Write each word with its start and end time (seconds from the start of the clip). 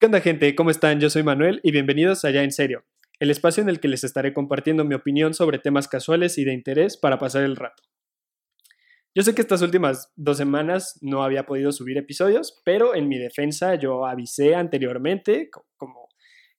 ¿Qué 0.00 0.06
onda 0.06 0.22
gente? 0.22 0.54
¿Cómo 0.54 0.70
están? 0.70 0.98
Yo 0.98 1.10
soy 1.10 1.22
Manuel 1.22 1.60
y 1.62 1.72
bienvenidos 1.72 2.24
a 2.24 2.30
Ya 2.30 2.42
en 2.42 2.52
Serio, 2.52 2.86
el 3.18 3.30
espacio 3.30 3.62
en 3.62 3.68
el 3.68 3.80
que 3.80 3.88
les 3.88 4.02
estaré 4.02 4.32
compartiendo 4.32 4.82
mi 4.82 4.94
opinión 4.94 5.34
sobre 5.34 5.58
temas 5.58 5.88
casuales 5.88 6.38
y 6.38 6.44
de 6.44 6.54
interés 6.54 6.96
para 6.96 7.18
pasar 7.18 7.42
el 7.42 7.54
rato. 7.54 7.82
Yo 9.14 9.22
sé 9.22 9.34
que 9.34 9.42
estas 9.42 9.60
últimas 9.60 10.10
dos 10.16 10.38
semanas 10.38 10.98
no 11.02 11.22
había 11.22 11.44
podido 11.44 11.70
subir 11.70 11.98
episodios, 11.98 12.62
pero 12.64 12.94
en 12.94 13.08
mi 13.08 13.18
defensa 13.18 13.74
yo 13.74 14.06
avisé 14.06 14.54
anteriormente 14.54 15.50
como 15.76 16.08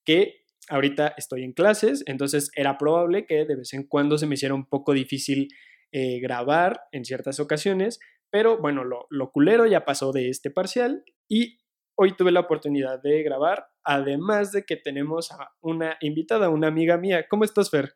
que 0.05 0.43
ahorita 0.69 1.15
estoy 1.17 1.43
en 1.43 1.53
clases, 1.53 2.03
entonces 2.05 2.51
era 2.55 2.77
probable 2.77 3.25
que 3.25 3.45
de 3.45 3.55
vez 3.55 3.73
en 3.73 3.87
cuando 3.87 4.19
se 4.19 4.27
me 4.27 4.35
hiciera 4.35 4.53
un 4.53 4.67
poco 4.67 4.93
difícil 4.93 5.47
eh, 5.91 6.19
grabar 6.19 6.81
en 6.91 7.05
ciertas 7.05 7.39
ocasiones, 7.39 7.99
pero 8.29 8.61
bueno, 8.61 8.83
lo, 8.83 9.07
lo 9.09 9.31
culero 9.31 9.65
ya 9.65 9.83
pasó 9.83 10.11
de 10.11 10.29
este 10.29 10.51
parcial 10.51 11.03
y 11.27 11.60
hoy 11.95 12.15
tuve 12.15 12.31
la 12.31 12.41
oportunidad 12.41 13.01
de 13.01 13.23
grabar, 13.23 13.67
además 13.83 14.51
de 14.51 14.63
que 14.63 14.77
tenemos 14.77 15.31
a 15.31 15.51
una 15.61 15.97
invitada, 16.01 16.49
una 16.49 16.67
amiga 16.67 16.97
mía. 16.97 17.25
¿Cómo 17.29 17.43
estás, 17.43 17.69
Fer? 17.69 17.93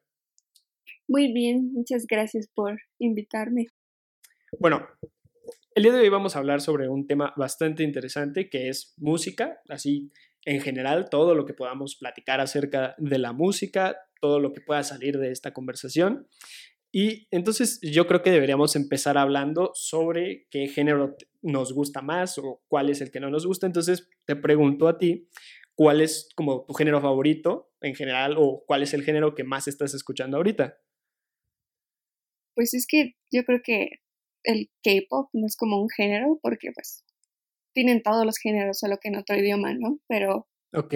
Muy 1.07 1.31
bien, 1.31 1.71
muchas 1.73 2.05
gracias 2.07 2.47
por 2.53 2.79
invitarme. 2.99 3.67
Bueno, 4.59 4.87
el 5.75 5.83
día 5.83 5.93
de 5.93 5.99
hoy 5.99 6.09
vamos 6.09 6.35
a 6.35 6.39
hablar 6.39 6.61
sobre 6.61 6.89
un 6.89 7.05
tema 7.05 7.33
bastante 7.35 7.83
interesante 7.83 8.49
que 8.49 8.69
es 8.69 8.93
música, 8.97 9.59
así 9.69 10.11
en 10.45 10.61
general, 10.61 11.09
todo 11.09 11.35
lo 11.35 11.45
que 11.45 11.53
podamos 11.53 11.95
platicar 11.95 12.39
acerca 12.39 12.95
de 12.97 13.17
la 13.17 13.33
música, 13.33 13.97
todo 14.21 14.39
lo 14.39 14.53
que 14.53 14.61
pueda 14.61 14.83
salir 14.83 15.17
de 15.17 15.31
esta 15.31 15.53
conversación. 15.53 16.27
Y 16.97 17.27
entonces 17.29 17.81
yo 17.81 18.07
creo 18.07 18.21
que 18.21 18.31
deberíamos 18.31 18.77
empezar 18.77 19.17
hablando 19.17 19.71
sobre 19.73 20.47
qué 20.49 20.69
género 20.69 21.17
nos 21.41 21.73
gusta 21.73 22.01
más 22.01 22.37
o 22.37 22.61
cuál 22.69 22.89
es 22.89 23.01
el 23.01 23.11
que 23.11 23.19
no 23.19 23.29
nos 23.29 23.45
gusta. 23.45 23.67
Entonces 23.67 24.07
te 24.23 24.37
pregunto 24.37 24.87
a 24.87 24.97
ti, 24.97 25.27
¿cuál 25.75 25.99
es 25.99 26.29
como 26.37 26.63
tu 26.63 26.73
género 26.73 27.01
favorito 27.01 27.69
en 27.81 27.95
general 27.95 28.35
o 28.37 28.63
cuál 28.65 28.81
es 28.81 28.93
el 28.93 29.03
género 29.03 29.35
que 29.35 29.43
más 29.43 29.67
estás 29.67 29.93
escuchando 29.93 30.37
ahorita? 30.37 30.77
Pues 32.53 32.73
es 32.73 32.87
que 32.87 33.17
yo 33.29 33.43
creo 33.43 33.59
que 33.61 33.89
el 34.45 34.69
K-pop 34.81 35.27
no 35.33 35.47
es 35.47 35.57
como 35.57 35.81
un 35.81 35.89
género 35.89 36.39
porque 36.41 36.69
pues 36.73 37.03
tienen 37.73 38.03
todos 38.03 38.25
los 38.25 38.37
géneros, 38.37 38.79
solo 38.79 38.99
que 39.01 39.09
en 39.09 39.17
otro 39.17 39.35
idioma, 39.35 39.73
¿no? 39.73 39.99
Pero... 40.07 40.47
Ok. 40.71 40.93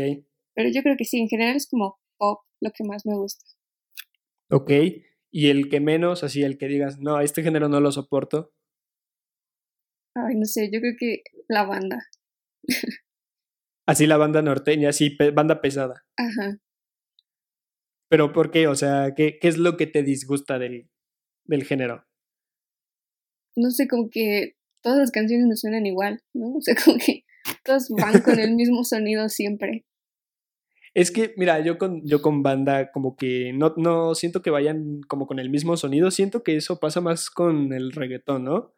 Pero 0.53 0.69
yo 0.73 0.81
creo 0.81 0.95
que 0.95 1.03
sí, 1.03 1.19
en 1.19 1.27
general 1.27 1.57
es 1.57 1.67
como 1.67 1.99
pop 2.17 2.39
lo 2.61 2.71
que 2.71 2.85
más 2.85 3.05
me 3.05 3.17
gusta. 3.17 3.43
Ok 4.49 4.71
y 5.31 5.49
el 5.49 5.69
que 5.69 5.79
menos, 5.79 6.23
así 6.23 6.43
el 6.43 6.57
que 6.57 6.67
digas, 6.67 6.99
no, 6.99 7.19
este 7.21 7.43
género 7.43 7.69
no 7.69 7.79
lo 7.79 7.91
soporto? 7.91 8.51
Ay, 10.15 10.35
no 10.35 10.45
sé, 10.45 10.69
yo 10.71 10.79
creo 10.79 10.95
que 10.97 11.23
la 11.47 11.65
banda. 11.65 11.99
así 13.87 14.07
la 14.07 14.17
banda 14.17 14.41
norteña, 14.41 14.89
así 14.89 15.15
banda 15.33 15.61
pesada. 15.61 16.05
Ajá. 16.17 16.59
Pero 18.09 18.33
¿por 18.33 18.51
qué? 18.51 18.67
O 18.67 18.75
sea, 18.75 19.13
¿qué, 19.15 19.37
qué 19.39 19.47
es 19.47 19.57
lo 19.57 19.77
que 19.77 19.85
te 19.85 20.01
disgusta 20.01 20.57
del, 20.57 20.89
del 21.45 21.63
género? 21.63 22.05
No 23.55 23.69
sé, 23.69 23.87
como 23.87 24.09
que 24.09 24.55
todas 24.81 24.99
las 24.99 25.11
canciones 25.11 25.47
me 25.47 25.55
suenan 25.55 25.85
igual, 25.85 26.23
¿no? 26.33 26.55
O 26.55 26.61
sea, 26.61 26.75
como 26.83 26.97
que 26.97 27.23
todas 27.63 27.89
van 27.89 28.21
con 28.21 28.39
el 28.39 28.55
mismo 28.55 28.83
sonido 28.83 29.29
siempre. 29.29 29.85
Es 30.99 31.11
que, 31.11 31.33
mira, 31.37 31.61
yo 31.61 31.77
con, 31.77 32.05
yo 32.05 32.21
con 32.21 32.43
banda 32.43 32.91
como 32.91 33.15
que 33.15 33.53
no, 33.53 33.73
no 33.77 34.15
siento 34.15 34.41
que 34.41 34.49
vayan 34.49 34.99
como 35.07 35.27
con 35.27 35.39
el 35.39 35.49
mismo 35.49 35.77
sonido, 35.77 36.11
siento 36.11 36.43
que 36.43 36.57
eso 36.57 36.81
pasa 36.81 36.99
más 36.99 37.29
con 37.29 37.71
el 37.71 37.93
reggaetón, 37.93 38.43
¿no? 38.43 38.75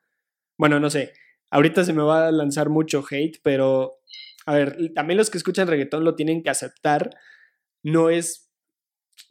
Bueno, 0.55 0.79
no 0.79 0.91
sé, 0.91 1.13
ahorita 1.49 1.83
se 1.83 1.93
me 1.93 2.03
va 2.03 2.27
a 2.27 2.31
lanzar 2.31 2.69
mucho 2.69 3.03
hate, 3.09 3.39
pero, 3.41 3.93
a 4.45 4.53
ver, 4.53 4.93
también 4.93 5.17
los 5.17 5.31
que 5.31 5.39
escuchan 5.39 5.67
reggaetón 5.67 6.03
lo 6.03 6.13
tienen 6.13 6.43
que 6.43 6.51
aceptar, 6.51 7.09
no 7.81 8.11
es... 8.11 8.51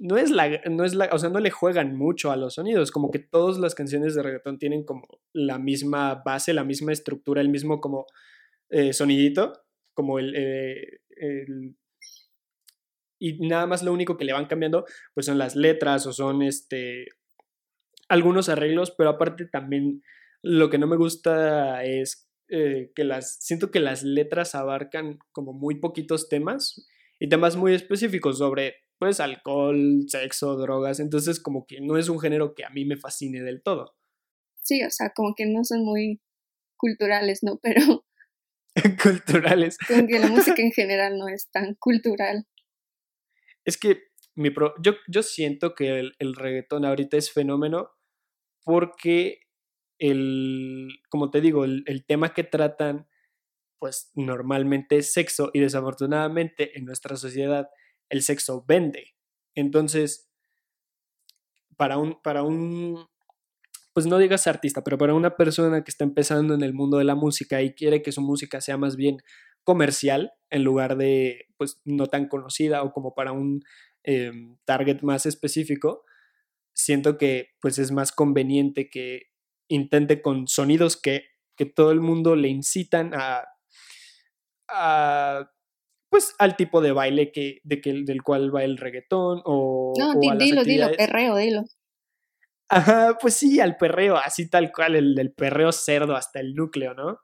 No 0.01 0.17
es, 0.17 0.31
la, 0.33 0.61
no 0.69 0.85
es 0.85 0.95
la, 0.95 1.11
o 1.13 1.19
sea, 1.19 1.31
no 1.31 1.39
le 1.39 1.51
juegan 1.51 1.97
mucho 1.97 2.33
a 2.33 2.37
los 2.37 2.55
sonidos, 2.55 2.91
como 2.91 3.13
que 3.13 3.21
todas 3.21 3.59
las 3.59 3.77
canciones 3.77 4.17
de 4.17 4.25
reggaetón 4.25 4.59
tienen 4.59 4.85
como 4.85 5.03
la 5.33 5.61
misma 5.61 6.23
base, 6.25 6.55
la 6.55 6.65
misma 6.65 6.93
estructura, 6.93 7.41
el 7.41 7.51
mismo 7.51 7.81
como 7.81 8.07
eh, 8.69 8.93
sonidito, 8.93 9.53
como 9.95 10.19
el, 10.19 10.35
eh, 10.35 11.01
el 11.11 11.77
y 13.21 13.47
nada 13.47 13.67
más 13.67 13.85
lo 13.85 13.93
único 13.93 14.17
que 14.17 14.25
le 14.25 14.33
van 14.33 14.47
cambiando 14.47 14.85
pues 15.15 15.27
son 15.27 15.39
las 15.39 15.55
letras 15.55 16.07
o 16.07 16.13
son 16.13 16.43
este 16.43 17.07
algunos 18.09 18.49
arreglos, 18.49 18.93
pero 18.97 19.11
aparte 19.11 19.47
también 19.47 20.03
lo 20.43 20.69
que 20.71 20.79
no 20.79 20.89
me 20.89 20.97
gusta 20.97 21.85
es 21.85 22.29
eh, 22.49 22.91
que 22.97 23.05
las 23.05 23.37
siento 23.41 23.71
que 23.71 23.79
las 23.79 24.03
letras 24.03 24.57
abarcan 24.57 25.19
como 25.31 25.53
muy 25.53 25.79
poquitos 25.79 26.29
temas 26.29 26.89
y 27.21 27.29
temas 27.29 27.55
muy 27.55 27.75
específicos 27.75 28.39
sobre 28.39 28.75
pues 28.99 29.21
alcohol, 29.21 30.05
sexo, 30.09 30.57
drogas, 30.57 30.99
entonces 30.99 31.41
como 31.41 31.67
que 31.67 31.81
no 31.81 31.97
es 31.97 32.09
un 32.09 32.19
género 32.19 32.55
que 32.55 32.65
a 32.65 32.71
mí 32.71 32.85
me 32.85 32.97
fascine 32.97 33.43
del 33.43 33.63
todo. 33.63 33.95
Sí, 34.63 34.83
o 34.83 34.91
sea, 34.91 35.13
como 35.15 35.35
que 35.37 35.47
no 35.47 35.65
son 35.65 35.85
muy 35.85 36.21
culturales, 36.77 37.41
¿no? 37.43 37.59
Pero 37.63 38.05
culturales. 39.03 39.79
Como 39.87 40.07
que 40.07 40.19
la 40.19 40.29
música 40.29 40.61
en 40.61 40.73
general 40.73 41.19
no 41.19 41.29
es 41.29 41.51
tan 41.51 41.75
cultural. 41.77 42.47
Es 43.71 43.79
que 43.79 44.11
mi 44.35 44.51
yo, 44.83 44.95
yo 45.07 45.23
siento 45.23 45.77
que 45.77 46.01
el, 46.01 46.17
el 46.19 46.35
reggaetón 46.35 46.85
ahorita 46.85 47.17
es 47.17 47.31
fenómeno 47.31 47.93
porque 48.65 49.43
el, 50.01 50.89
como 51.09 51.31
te 51.31 51.41
digo, 51.41 51.65
el, 51.65 51.85
el, 51.87 52.05
tema 52.05 52.35
que 52.35 52.43
tratan, 52.43 53.07
pues 53.79 54.11
normalmente 54.17 54.97
es 54.97 55.13
sexo 55.13 55.51
y 55.55 55.61
desafortunadamente 55.61 56.77
en 56.77 56.85
nuestra 56.85 57.15
sociedad 57.15 57.69
el 58.09 58.23
sexo 58.23 58.65
vende. 58.67 59.15
Entonces, 59.55 60.29
para 61.77 61.97
un, 61.97 62.21
para 62.21 62.43
un, 62.43 63.07
pues 63.93 64.07
no 64.07 64.19
digas 64.19 64.49
artista, 64.49 64.83
pero 64.83 64.99
para 64.99 65.15
una 65.15 65.37
persona 65.37 65.85
que 65.85 65.93
está 65.93 66.03
empezando 66.03 66.55
en 66.55 66.63
el 66.63 66.75
mundo 66.75 66.99
de 66.99 67.05
la 67.05 67.15
música 67.15 67.63
y 67.63 67.73
quiere 67.73 68.03
que 68.03 68.11
su 68.11 68.21
música 68.21 68.61
sea 68.61 68.77
más 68.77 68.97
bien 68.97 69.19
comercial 69.63 70.33
en 70.51 70.65
lugar 70.65 70.97
de, 70.97 71.50
pues, 71.61 71.79
no 71.85 72.07
tan 72.07 72.27
conocida 72.27 72.83
o 72.83 72.91
como 72.91 73.15
para 73.15 73.33
un 73.33 73.63
em, 74.03 74.57
target 74.65 75.03
más 75.03 75.27
específico, 75.27 76.07
siento 76.73 77.19
que, 77.19 77.51
pues, 77.61 77.79
es 77.79 77.93
más 77.93 78.13
conveniente 78.13 78.89
que 78.89 79.25
intente 79.69 80.23
con 80.23 80.49
sonidos 80.49 80.97
que, 80.97 81.27
que 81.55 81.67
todo 81.67 81.91
el 81.91 82.01
mundo 82.01 82.35
le 82.35 82.49
incitan 82.49 83.13
a, 83.13 83.45
a 84.71 85.51
pues 86.09 86.35
al 86.39 86.57
tipo 86.57 86.81
de 86.81 86.93
baile 86.93 87.31
que, 87.31 87.61
de 87.63 87.83
que, 87.83 87.93
del 88.07 88.23
cual 88.23 88.55
va 88.55 88.65
el 88.65 88.79
reggaetón 88.79 89.43
o... 89.45 89.93
No, 89.99 90.19
dilo, 90.19 90.65
dilo, 90.65 90.91
perreo, 90.97 91.37
dilo. 91.37 91.65
Ajá, 92.71 93.19
pues 93.21 93.35
sí, 93.35 93.61
al 93.61 93.77
perreo, 93.77 94.17
así 94.17 94.49
tal 94.49 94.73
cual, 94.73 94.97
el 94.97 95.15
del 95.15 95.35
perreo 95.35 95.73
cerdo 95.73 96.17
hasta 96.17 96.41
el 96.41 96.55
núcleo, 96.55 96.95
¿no? 96.95 97.21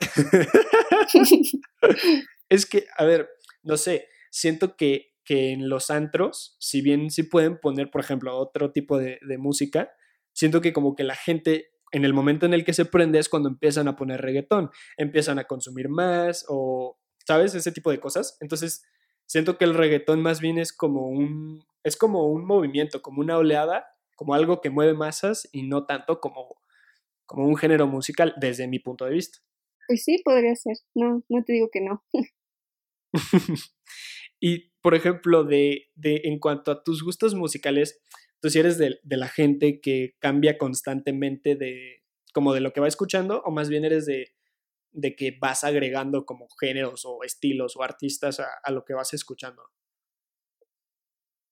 es 2.48 2.64
que, 2.64 2.86
a 2.96 3.04
ver, 3.04 3.28
no 3.64 3.76
sé, 3.76 4.08
siento 4.30 4.76
que, 4.76 5.14
que, 5.24 5.52
en 5.52 5.68
los 5.68 5.90
antros, 5.90 6.56
si 6.60 6.80
bien 6.80 7.10
sí 7.10 7.24
pueden 7.24 7.58
poner, 7.58 7.90
por 7.90 8.00
ejemplo, 8.00 8.36
otro 8.36 8.72
tipo 8.72 8.98
de, 8.98 9.18
de 9.22 9.38
música, 9.38 9.90
siento 10.32 10.60
que 10.60 10.72
como 10.72 10.94
que 10.94 11.04
la 11.04 11.16
gente 11.16 11.70
en 11.92 12.04
el 12.04 12.12
momento 12.12 12.44
en 12.44 12.54
el 12.54 12.64
que 12.64 12.72
se 12.72 12.84
prende 12.84 13.20
es 13.20 13.28
cuando 13.28 13.48
empiezan 13.48 13.86
a 13.86 13.94
poner 13.94 14.20
reggaetón, 14.20 14.70
empiezan 14.96 15.38
a 15.38 15.44
consumir 15.44 15.88
más 15.88 16.44
o, 16.48 16.98
¿sabes? 17.24 17.54
Ese 17.54 17.70
tipo 17.70 17.90
de 17.92 18.00
cosas. 18.00 18.36
Entonces, 18.40 18.84
siento 19.26 19.58
que 19.58 19.64
el 19.64 19.74
reggaetón 19.74 20.20
más 20.20 20.40
bien 20.40 20.58
es 20.58 20.72
como 20.72 21.06
un, 21.06 21.64
es 21.84 21.96
como 21.96 22.26
un 22.26 22.44
movimiento, 22.46 23.00
como 23.00 23.20
una 23.20 23.38
oleada, 23.38 23.86
como 24.16 24.34
algo 24.34 24.60
que 24.60 24.70
mueve 24.70 24.94
masas 24.94 25.48
y 25.52 25.68
no 25.68 25.86
tanto 25.86 26.20
como, 26.20 26.56
como 27.26 27.46
un 27.46 27.56
género 27.56 27.86
musical 27.86 28.34
desde 28.38 28.66
mi 28.66 28.80
punto 28.80 29.04
de 29.04 29.12
vista. 29.12 29.38
Pues 29.86 30.02
sí, 30.02 30.20
podría 30.24 30.56
ser. 30.56 30.76
No, 30.94 31.22
no 31.28 31.44
te 31.44 31.52
digo 31.52 31.68
que 31.72 31.80
no. 31.80 32.02
y, 34.40 34.70
por 34.80 34.94
ejemplo, 34.94 35.44
de, 35.44 35.90
de, 35.94 36.22
en 36.24 36.38
cuanto 36.38 36.70
a 36.70 36.82
tus 36.82 37.02
gustos 37.02 37.34
musicales, 37.34 38.02
tú 38.40 38.50
si 38.50 38.58
eres 38.58 38.78
de, 38.78 38.98
de, 39.02 39.16
la 39.16 39.28
gente 39.28 39.80
que 39.80 40.16
cambia 40.18 40.58
constantemente 40.58 41.56
de 41.56 42.02
como 42.32 42.52
de 42.52 42.60
lo 42.60 42.72
que 42.72 42.80
va 42.80 42.88
escuchando, 42.88 43.42
o 43.44 43.50
más 43.50 43.68
bien 43.68 43.84
eres 43.84 44.06
de, 44.06 44.34
de 44.92 45.14
que 45.14 45.36
vas 45.40 45.64
agregando 45.64 46.26
como 46.26 46.48
géneros 46.60 47.04
o 47.04 47.22
estilos 47.22 47.76
o 47.76 47.82
artistas 47.82 48.40
a, 48.40 48.48
a 48.62 48.70
lo 48.72 48.84
que 48.84 48.94
vas 48.94 49.14
escuchando. 49.14 49.62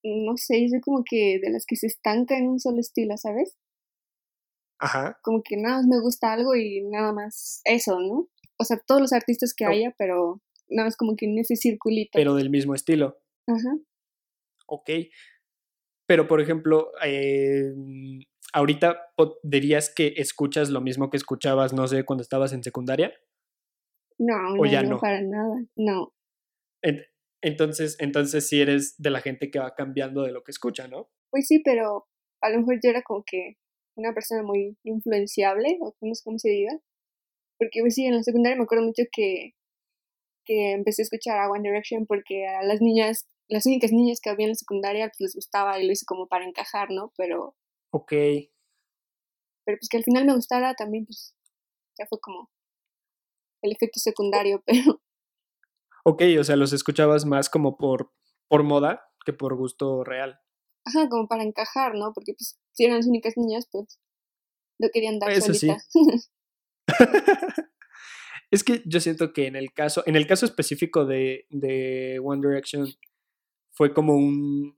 No 0.05 0.37
sé, 0.37 0.69
soy 0.69 0.81
como 0.81 1.05
que 1.09 1.39
de 1.41 1.51
las 1.51 1.65
que 1.65 1.77
se 1.77 1.87
estanca 1.87 2.37
en 2.37 2.49
un 2.49 2.59
solo 2.59 2.81
estilo, 2.81 3.17
¿sabes? 3.17 3.57
Ajá. 4.81 5.17
Como 5.23 5.43
que 5.45 5.57
nada 5.57 5.77
más 5.77 5.87
me 5.87 6.01
gusta 6.01 6.33
algo 6.33 6.57
y 6.57 6.83
nada 6.83 7.13
más 7.13 7.61
eso, 7.65 8.01
¿no? 8.01 8.29
O 8.59 8.65
sea, 8.65 8.79
todos 8.85 9.01
los 9.01 9.13
artistas 9.13 9.55
que 9.55 9.65
haya, 9.65 9.95
pero 9.97 10.43
nada 10.73 10.87
más 10.87 10.97
como 10.97 11.17
que 11.17 11.27
en 11.27 11.39
ese 11.39 11.57
circulito. 11.57 12.11
Pero 12.15 12.35
del 12.35 12.51
mismo 12.51 12.75
estilo. 12.75 13.19
Ajá. 13.47 13.79
Ok. 14.67 14.91
Pero, 16.07 16.29
por 16.29 16.41
ejemplo, 16.41 16.93
eh, 17.05 17.73
ahorita 18.53 19.13
dirías 19.43 19.93
que 19.95 20.15
escuchas 20.17 20.71
lo 20.71 20.81
mismo 20.81 21.11
que 21.11 21.17
escuchabas, 21.17 21.73
no 21.73 21.87
sé, 21.87 22.05
cuando 22.05 22.23
estabas 22.23 22.53
en 22.53 22.63
secundaria. 22.63 23.13
No, 24.19 24.57
no, 24.57 24.67
ya 24.67 24.83
no, 24.83 24.99
para 24.99 25.21
nada, 25.23 25.65
no. 25.77 26.15
entonces, 27.41 27.97
entonces 27.99 28.47
sí 28.47 28.61
eres 28.61 28.95
de 28.99 29.11
la 29.11 29.21
gente 29.21 29.51
que 29.51 29.59
va 29.59 29.75
cambiando 29.75 30.23
de 30.23 30.33
lo 30.33 30.45
que 30.45 30.53
escucha, 30.53 30.87
¿no? 30.87 31.11
Pues 31.31 31.47
sí, 31.49 31.61
pero 31.65 32.07
a 32.43 32.51
lo 32.51 32.59
mejor 32.59 32.79
yo 32.83 32.91
era 32.91 33.03
como 33.03 33.25
que 33.25 33.57
una 33.97 34.13
persona 34.13 34.43
muy 34.43 34.77
influenciable, 34.85 35.79
o 35.81 35.97
no 36.01 36.15
sé 36.15 36.23
cómo 36.25 36.39
se 36.39 36.51
diga. 36.51 36.79
Porque 37.59 37.81
pues 37.81 37.95
sí, 37.95 38.05
en 38.07 38.17
la 38.17 38.23
secundaria 38.23 38.57
me 38.57 38.65
acuerdo 38.65 38.85
mucho 38.85 39.05
que, 39.11 39.55
que 40.45 40.73
empecé 40.73 41.03
a 41.03 41.05
escuchar 41.05 41.39
a 41.39 41.51
One 41.51 41.69
Direction 41.69 42.07
porque 42.07 42.47
a 42.47 42.63
las 42.63 42.81
niñas, 42.81 43.27
las 43.49 43.67
únicas 43.67 43.93
niñas 43.93 44.21
que 44.21 44.31
había 44.31 44.47
en 44.47 44.51
la 44.51 44.57
secundaria 44.57 45.07
pues 45.09 45.21
les 45.21 45.35
gustaba 45.35 45.79
y 45.79 45.87
lo 45.87 45.93
hice 45.93 46.07
como 46.07 46.29
para 46.29 46.47
encajar, 46.47 46.91
¿no? 46.91 47.13
Pero... 47.17 47.57
Ok. 47.93 48.13
Pero 49.65 49.79
pues 49.79 49.89
que 49.91 49.97
al 49.99 50.05
final 50.05 50.25
me 50.25 50.35
gustara 50.35 50.75
también, 50.75 51.07
pues 51.07 51.35
ya 51.99 52.07
fue 52.07 52.19
como 52.21 52.51
el 53.63 53.73
efecto 53.73 54.01
secundario, 54.01 54.63
pero... 54.67 55.01
Ok, 56.05 56.23
o 56.41 56.45
sea, 56.45 56.57
los 56.57 56.73
escuchabas 56.73 57.25
más 57.25 57.49
como 57.49 57.77
por, 57.77 58.13
por 58.49 58.65
moda 58.65 59.09
que 59.25 59.33
por 59.33 59.57
gusto 59.57 60.03
real. 60.03 60.41
Ajá, 60.85 61.09
como 61.09 61.29
para 61.29 61.45
encajar, 61.45 61.95
¿no? 61.95 62.13
Porque 62.13 62.35
pues 62.35 62.59
si 62.73 62.85
eran 62.85 62.97
las 62.97 63.07
únicas 63.07 63.35
niñas, 63.37 63.69
pues 63.71 64.01
no 64.81 64.89
querían 64.93 65.21
dar 65.21 65.31
Eso 65.31 65.55
Sí. 65.55 65.69
es 68.53 68.63
que 68.63 68.83
yo 68.85 69.01
siento 69.01 69.33
que 69.33 69.47
en 69.47 69.57
el 69.57 69.73
caso, 69.73 70.03
en 70.07 70.15
el 70.15 70.27
caso 70.27 70.45
específico 70.45 71.07
de, 71.07 71.47
de 71.49 72.21
One 72.23 72.47
Direction, 72.47 72.87
fue 73.71 73.95
como 73.95 74.15
un 74.15 74.77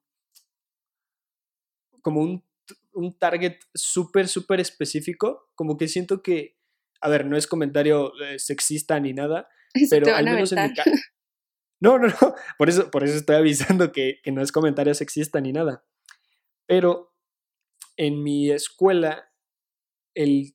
como 2.00 2.20
un, 2.20 2.44
un 2.92 3.18
target 3.18 3.58
súper, 3.74 4.28
súper 4.28 4.60
específico. 4.60 5.50
Como 5.56 5.76
que 5.76 5.88
siento 5.88 6.22
que, 6.22 6.56
a 7.00 7.08
ver, 7.08 7.26
no 7.26 7.36
es 7.36 7.48
comentario 7.48 8.12
eh, 8.22 8.38
sexista 8.38 9.00
ni 9.00 9.12
nada, 9.12 9.48
pero 9.90 10.14
al 10.14 10.24
menos 10.24 10.52
en 10.52 10.68
mi 10.68 10.74
caso. 10.74 10.90
No, 11.80 11.98
no, 11.98 12.06
no. 12.06 12.34
Por 12.58 12.68
eso, 12.68 12.90
por 12.92 13.02
eso 13.02 13.16
estoy 13.16 13.34
avisando 13.36 13.90
que, 13.90 14.20
que 14.22 14.30
no 14.30 14.40
es 14.40 14.52
comentario 14.52 14.94
sexista 14.94 15.40
ni 15.40 15.52
nada. 15.52 15.84
Pero 16.66 17.12
en 17.96 18.22
mi 18.22 18.52
escuela, 18.52 19.32
el 20.14 20.54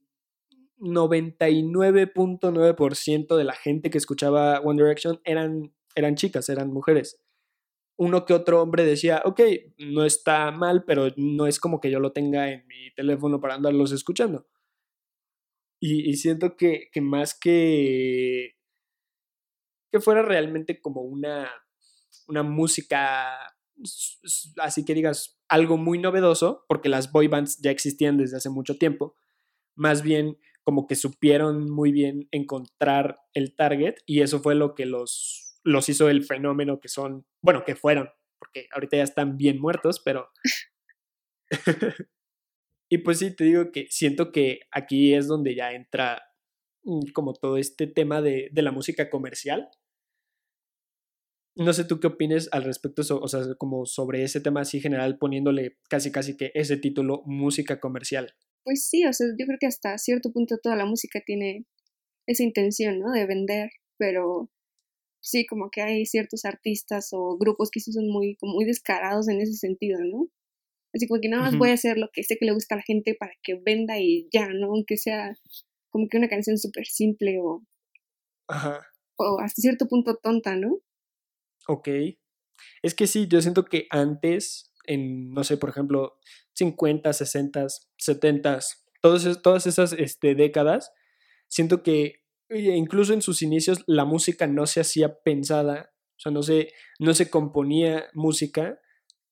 99.9% 0.80 3.36
de 3.36 3.44
la 3.44 3.54
gente 3.54 3.90
que 3.90 3.98
escuchaba 3.98 4.62
One 4.62 4.82
Direction 4.82 5.20
eran, 5.24 5.74
eran 5.96 6.16
chicas, 6.16 6.48
eran 6.50 6.72
mujeres. 6.72 7.20
Uno 7.98 8.26
que 8.26 8.34
otro 8.34 8.62
hombre 8.62 8.86
decía, 8.86 9.22
ok, 9.26 9.42
no 9.78 10.06
está 10.06 10.52
mal, 10.52 10.86
pero 10.86 11.10
no 11.18 11.48
es 11.48 11.60
como 11.60 11.82
que 11.82 11.92
yo 11.92 12.00
lo 12.00 12.14
tenga 12.14 12.50
en 12.52 12.66
mi 12.68 12.94
teléfono 12.96 13.42
para 13.42 13.56
andarlos 13.56 13.92
escuchando. 13.92 14.48
Y, 15.82 16.16
siento 16.16 16.58
que, 16.58 16.90
que, 16.92 17.00
más 17.00 17.40
que 17.40 18.58
que 19.92 20.00
fuera 20.00 20.22
realmente 20.22 20.82
como 20.82 21.02
una, 21.02 21.50
una 22.28 22.44
música 22.44 23.56
así 24.58 24.86
que 24.86 24.94
digas 24.94 25.40
algo 25.48 25.78
muy 25.78 26.00
novedoso, 26.00 26.66
porque 26.68 26.90
las 26.90 27.12
boy 27.12 27.28
bands 27.28 27.60
ya 27.60 27.72
existían 27.72 28.18
desde 28.18 28.38
hace 28.38 28.50
mucho 28.50 28.78
tiempo, 28.78 29.16
más 29.76 30.02
bien 30.02 30.38
como 30.70 30.86
que 30.86 30.94
supieron 30.94 31.68
muy 31.68 31.92
bien 31.92 32.28
encontrar 32.30 33.18
el 33.34 33.56
target 33.56 33.96
y 34.06 34.22
eso 34.22 34.40
fue 34.40 34.54
lo 34.54 34.76
que 34.76 34.86
los, 34.86 35.60
los 35.64 35.90
hizo 35.90 36.10
el 36.10 36.24
fenómeno 36.24 36.80
que 36.80 36.90
son, 36.90 37.26
bueno, 37.42 37.64
que 37.66 37.76
fueron, 37.76 38.12
porque 38.38 38.68
ahorita 38.72 38.98
ya 38.98 39.04
están 39.04 39.36
bien 39.36 39.60
muertos, 39.60 40.00
pero... 40.00 40.30
y 42.92 43.00
pues 43.00 43.18
sí, 43.18 43.36
te 43.36 43.46
digo 43.46 43.72
que 43.72 43.88
siento 43.90 44.32
que 44.32 44.60
aquí 44.70 45.16
es 45.16 45.26
donde 45.26 45.56
ya 45.56 45.72
entra 45.72 46.22
mm, 46.84 47.14
como 47.16 47.34
todo 47.34 47.58
este 47.58 47.88
tema 47.88 48.22
de, 48.22 48.50
de 48.52 48.62
la 48.62 48.72
música 48.72 49.10
comercial, 49.10 49.72
no 51.56 51.74
sé 51.74 51.84
tú 51.84 52.00
qué 52.00 52.06
opines 52.06 52.48
al 52.52 52.64
respecto, 52.64 53.02
o 53.20 53.28
sea, 53.28 53.56
como 53.58 53.88
sobre 53.88 54.22
ese 54.22 54.40
tema 54.40 54.62
así 54.62 54.82
general, 54.82 55.18
poniéndole 55.18 55.80
casi 55.90 56.12
casi 56.12 56.38
que 56.38 56.52
ese 56.54 56.78
título 56.78 57.24
música 57.26 57.80
comercial. 57.80 58.36
Pues 58.70 58.86
sí, 58.86 59.04
o 59.04 59.14
sea, 59.14 59.26
yo 59.36 59.48
creo 59.48 59.58
que 59.60 59.66
hasta 59.66 59.98
cierto 59.98 60.32
punto 60.32 60.60
toda 60.62 60.76
la 60.76 60.86
música 60.86 61.24
tiene 61.26 61.66
esa 62.28 62.44
intención, 62.44 63.00
¿no? 63.00 63.12
De 63.12 63.26
vender, 63.26 63.72
pero 63.98 64.52
sí, 65.24 65.48
como 65.48 65.72
que 65.72 65.82
hay 65.82 66.06
ciertos 66.06 66.46
artistas 66.46 67.10
o 67.14 67.36
grupos 67.40 67.72
que 67.72 67.80
sí 67.80 67.92
son 67.92 68.08
muy, 68.12 68.36
como 68.36 68.54
muy 68.54 68.66
descarados 68.66 69.28
en 69.28 69.42
ese 69.42 69.54
sentido, 69.54 69.98
¿no? 70.04 70.28
Así 70.94 71.08
como 71.08 71.20
que 71.20 71.30
nada 71.30 71.42
más 71.42 71.58
voy 71.58 71.72
a 71.72 71.74
hacer 71.74 71.98
lo 71.98 72.12
que 72.14 72.22
sé 72.24 72.38
que 72.38 72.46
le 72.46 72.52
gusta 72.52 72.76
a 72.76 72.78
la 72.78 72.84
gente 72.84 73.16
para 73.20 73.32
que 73.42 73.56
venda 73.56 73.98
y 73.98 74.30
ya, 74.32 74.48
¿no? 74.50 74.68
Aunque 74.68 74.98
sea 74.98 75.36
como 75.90 76.08
que 76.08 76.18
una 76.20 76.30
canción 76.30 76.60
súper 76.60 76.86
simple 76.86 77.40
o, 77.42 77.66
Ajá. 78.50 78.86
o 79.18 79.40
hasta 79.40 79.64
cierto 79.64 79.88
punto 79.88 80.18
tonta, 80.18 80.56
¿no? 80.56 80.78
Ok. 81.68 81.90
Es 82.84 82.94
que 82.94 83.08
sí, 83.08 83.28
yo 83.28 83.42
siento 83.42 83.66
que 83.66 83.88
antes, 83.90 84.72
en, 84.86 85.32
no 85.32 85.44
sé, 85.44 85.58
por 85.58 85.72
ejemplo, 85.72 86.20
50, 86.60 87.14
60, 87.14 87.68
70, 87.98 88.60
todas, 89.02 89.42
todas 89.42 89.66
esas 89.66 89.94
este, 89.94 90.36
décadas, 90.36 90.92
siento 91.48 91.84
que 91.84 92.26
incluso 92.50 93.14
en 93.14 93.22
sus 93.22 93.42
inicios 93.42 93.84
la 93.88 94.06
música 94.06 94.46
no 94.48 94.66
se 94.66 94.82
hacía 94.82 95.22
pensada, 95.22 95.94
o 96.18 96.20
sea, 96.20 96.32
no 96.32 96.44
se, 96.44 96.74
no 97.00 97.14
se 97.14 97.30
componía 97.30 98.08
música 98.14 98.80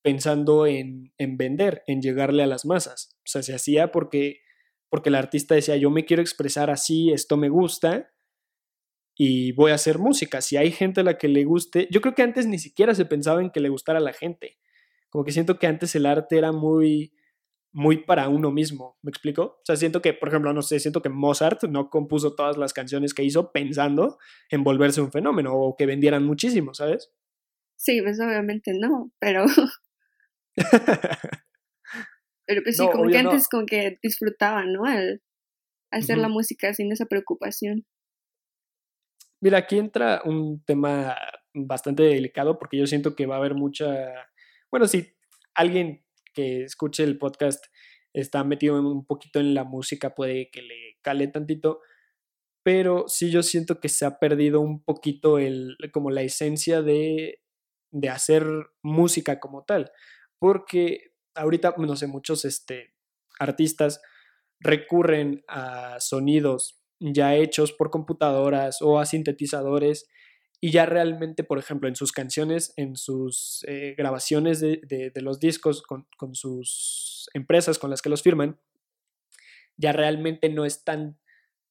pensando 0.02 0.66
en, 0.66 1.12
en 1.18 1.36
vender, 1.36 1.82
en 1.86 2.00
llegarle 2.00 2.42
a 2.42 2.46
las 2.46 2.64
masas. 2.64 3.16
O 3.18 3.26
sea, 3.26 3.42
se 3.42 3.54
hacía 3.54 3.92
porque, 3.92 4.40
porque 4.88 5.10
el 5.10 5.16
artista 5.16 5.54
decía, 5.54 5.76
yo 5.76 5.90
me 5.90 6.06
quiero 6.06 6.22
expresar 6.22 6.70
así, 6.70 7.10
esto 7.10 7.36
me 7.36 7.50
gusta, 7.50 8.10
y 9.14 9.52
voy 9.52 9.72
a 9.72 9.74
hacer 9.74 9.98
música. 9.98 10.40
Si 10.40 10.56
hay 10.56 10.70
gente 10.70 11.00
a 11.00 11.04
la 11.04 11.18
que 11.18 11.28
le 11.28 11.44
guste, 11.44 11.88
yo 11.90 12.00
creo 12.00 12.14
que 12.14 12.22
antes 12.22 12.46
ni 12.46 12.58
siquiera 12.58 12.94
se 12.94 13.04
pensaba 13.04 13.42
en 13.42 13.50
que 13.50 13.60
le 13.60 13.68
gustara 13.68 13.98
a 13.98 14.02
la 14.02 14.12
gente. 14.12 14.58
Como 15.10 15.24
que 15.24 15.32
siento 15.32 15.58
que 15.58 15.66
antes 15.66 15.94
el 15.96 16.06
arte 16.06 16.38
era 16.38 16.52
muy 16.52 17.12
muy 17.78 17.98
para 17.98 18.28
uno 18.28 18.50
mismo, 18.50 18.98
¿me 19.02 19.10
explico? 19.10 19.42
O 19.42 19.62
sea, 19.64 19.76
siento 19.76 20.02
que, 20.02 20.12
por 20.12 20.30
ejemplo, 20.30 20.52
no 20.52 20.62
sé, 20.62 20.80
siento 20.80 21.00
que 21.00 21.10
Mozart 21.10 21.62
no 21.68 21.90
compuso 21.90 22.34
todas 22.34 22.56
las 22.56 22.72
canciones 22.72 23.14
que 23.14 23.22
hizo 23.22 23.52
pensando 23.52 24.18
en 24.50 24.64
volverse 24.64 25.00
un 25.00 25.12
fenómeno 25.12 25.54
o 25.54 25.76
que 25.76 25.86
vendieran 25.86 26.24
muchísimo, 26.24 26.74
¿sabes? 26.74 27.12
Sí, 27.76 28.02
pues 28.02 28.18
obviamente 28.18 28.72
no, 28.76 29.12
pero... 29.20 29.46
pero 32.46 32.62
pues 32.64 32.76
sí, 32.76 32.84
como 32.90 33.08
que 33.08 33.18
antes 33.18 33.48
como 33.48 33.64
que 33.64 34.00
disfrutaban, 34.02 34.72
¿no? 34.72 34.84
Al 34.84 35.22
hacer 35.92 36.18
la 36.18 36.28
música 36.28 36.74
sin 36.74 36.90
esa 36.90 37.06
preocupación. 37.06 37.86
Mira, 39.40 39.58
aquí 39.58 39.78
entra 39.78 40.22
un 40.24 40.64
tema 40.64 41.16
bastante 41.54 42.02
delicado 42.02 42.58
porque 42.58 42.76
yo 42.76 42.88
siento 42.88 43.14
que 43.14 43.26
va 43.26 43.36
a 43.36 43.38
haber 43.38 43.54
mucha, 43.54 43.86
bueno, 44.68 44.88
si 44.88 45.14
alguien 45.54 46.07
escuche 46.38 47.04
el 47.04 47.18
podcast 47.18 47.64
está 48.12 48.44
metido 48.44 48.80
un 48.80 49.04
poquito 49.04 49.40
en 49.40 49.54
la 49.54 49.64
música, 49.64 50.14
puede 50.14 50.50
que 50.50 50.62
le 50.62 50.98
cale 51.02 51.28
tantito, 51.28 51.80
pero 52.62 53.04
sí 53.08 53.30
yo 53.30 53.42
siento 53.42 53.80
que 53.80 53.88
se 53.88 54.04
ha 54.04 54.18
perdido 54.18 54.60
un 54.60 54.82
poquito 54.82 55.38
el, 55.38 55.76
como 55.92 56.10
la 56.10 56.22
esencia 56.22 56.82
de, 56.82 57.42
de 57.90 58.08
hacer 58.08 58.44
música 58.82 59.40
como 59.40 59.64
tal, 59.64 59.90
porque 60.38 61.12
ahorita, 61.34 61.74
no 61.78 61.96
sé, 61.96 62.06
muchos 62.06 62.44
este, 62.44 62.94
artistas 63.38 64.00
recurren 64.60 65.44
a 65.48 66.00
sonidos 66.00 66.82
ya 67.00 67.36
hechos 67.36 67.72
por 67.72 67.90
computadoras 67.90 68.82
o 68.82 68.98
a 68.98 69.06
sintetizadores 69.06 70.08
y 70.60 70.72
ya 70.72 70.86
realmente, 70.86 71.44
por 71.44 71.58
ejemplo, 71.58 71.88
en 71.88 71.96
sus 71.96 72.12
canciones, 72.12 72.72
en 72.76 72.96
sus 72.96 73.64
eh, 73.68 73.94
grabaciones 73.96 74.60
de, 74.60 74.80
de, 74.86 75.22
los 75.22 75.38
discos 75.38 75.82
con, 75.82 76.06
con, 76.16 76.34
sus 76.34 77.30
empresas 77.34 77.78
con 77.78 77.90
las 77.90 78.02
que 78.02 78.08
los 78.08 78.22
firman, 78.22 78.60
ya 79.76 79.92
realmente 79.92 80.48
no 80.48 80.64
están 80.64 81.18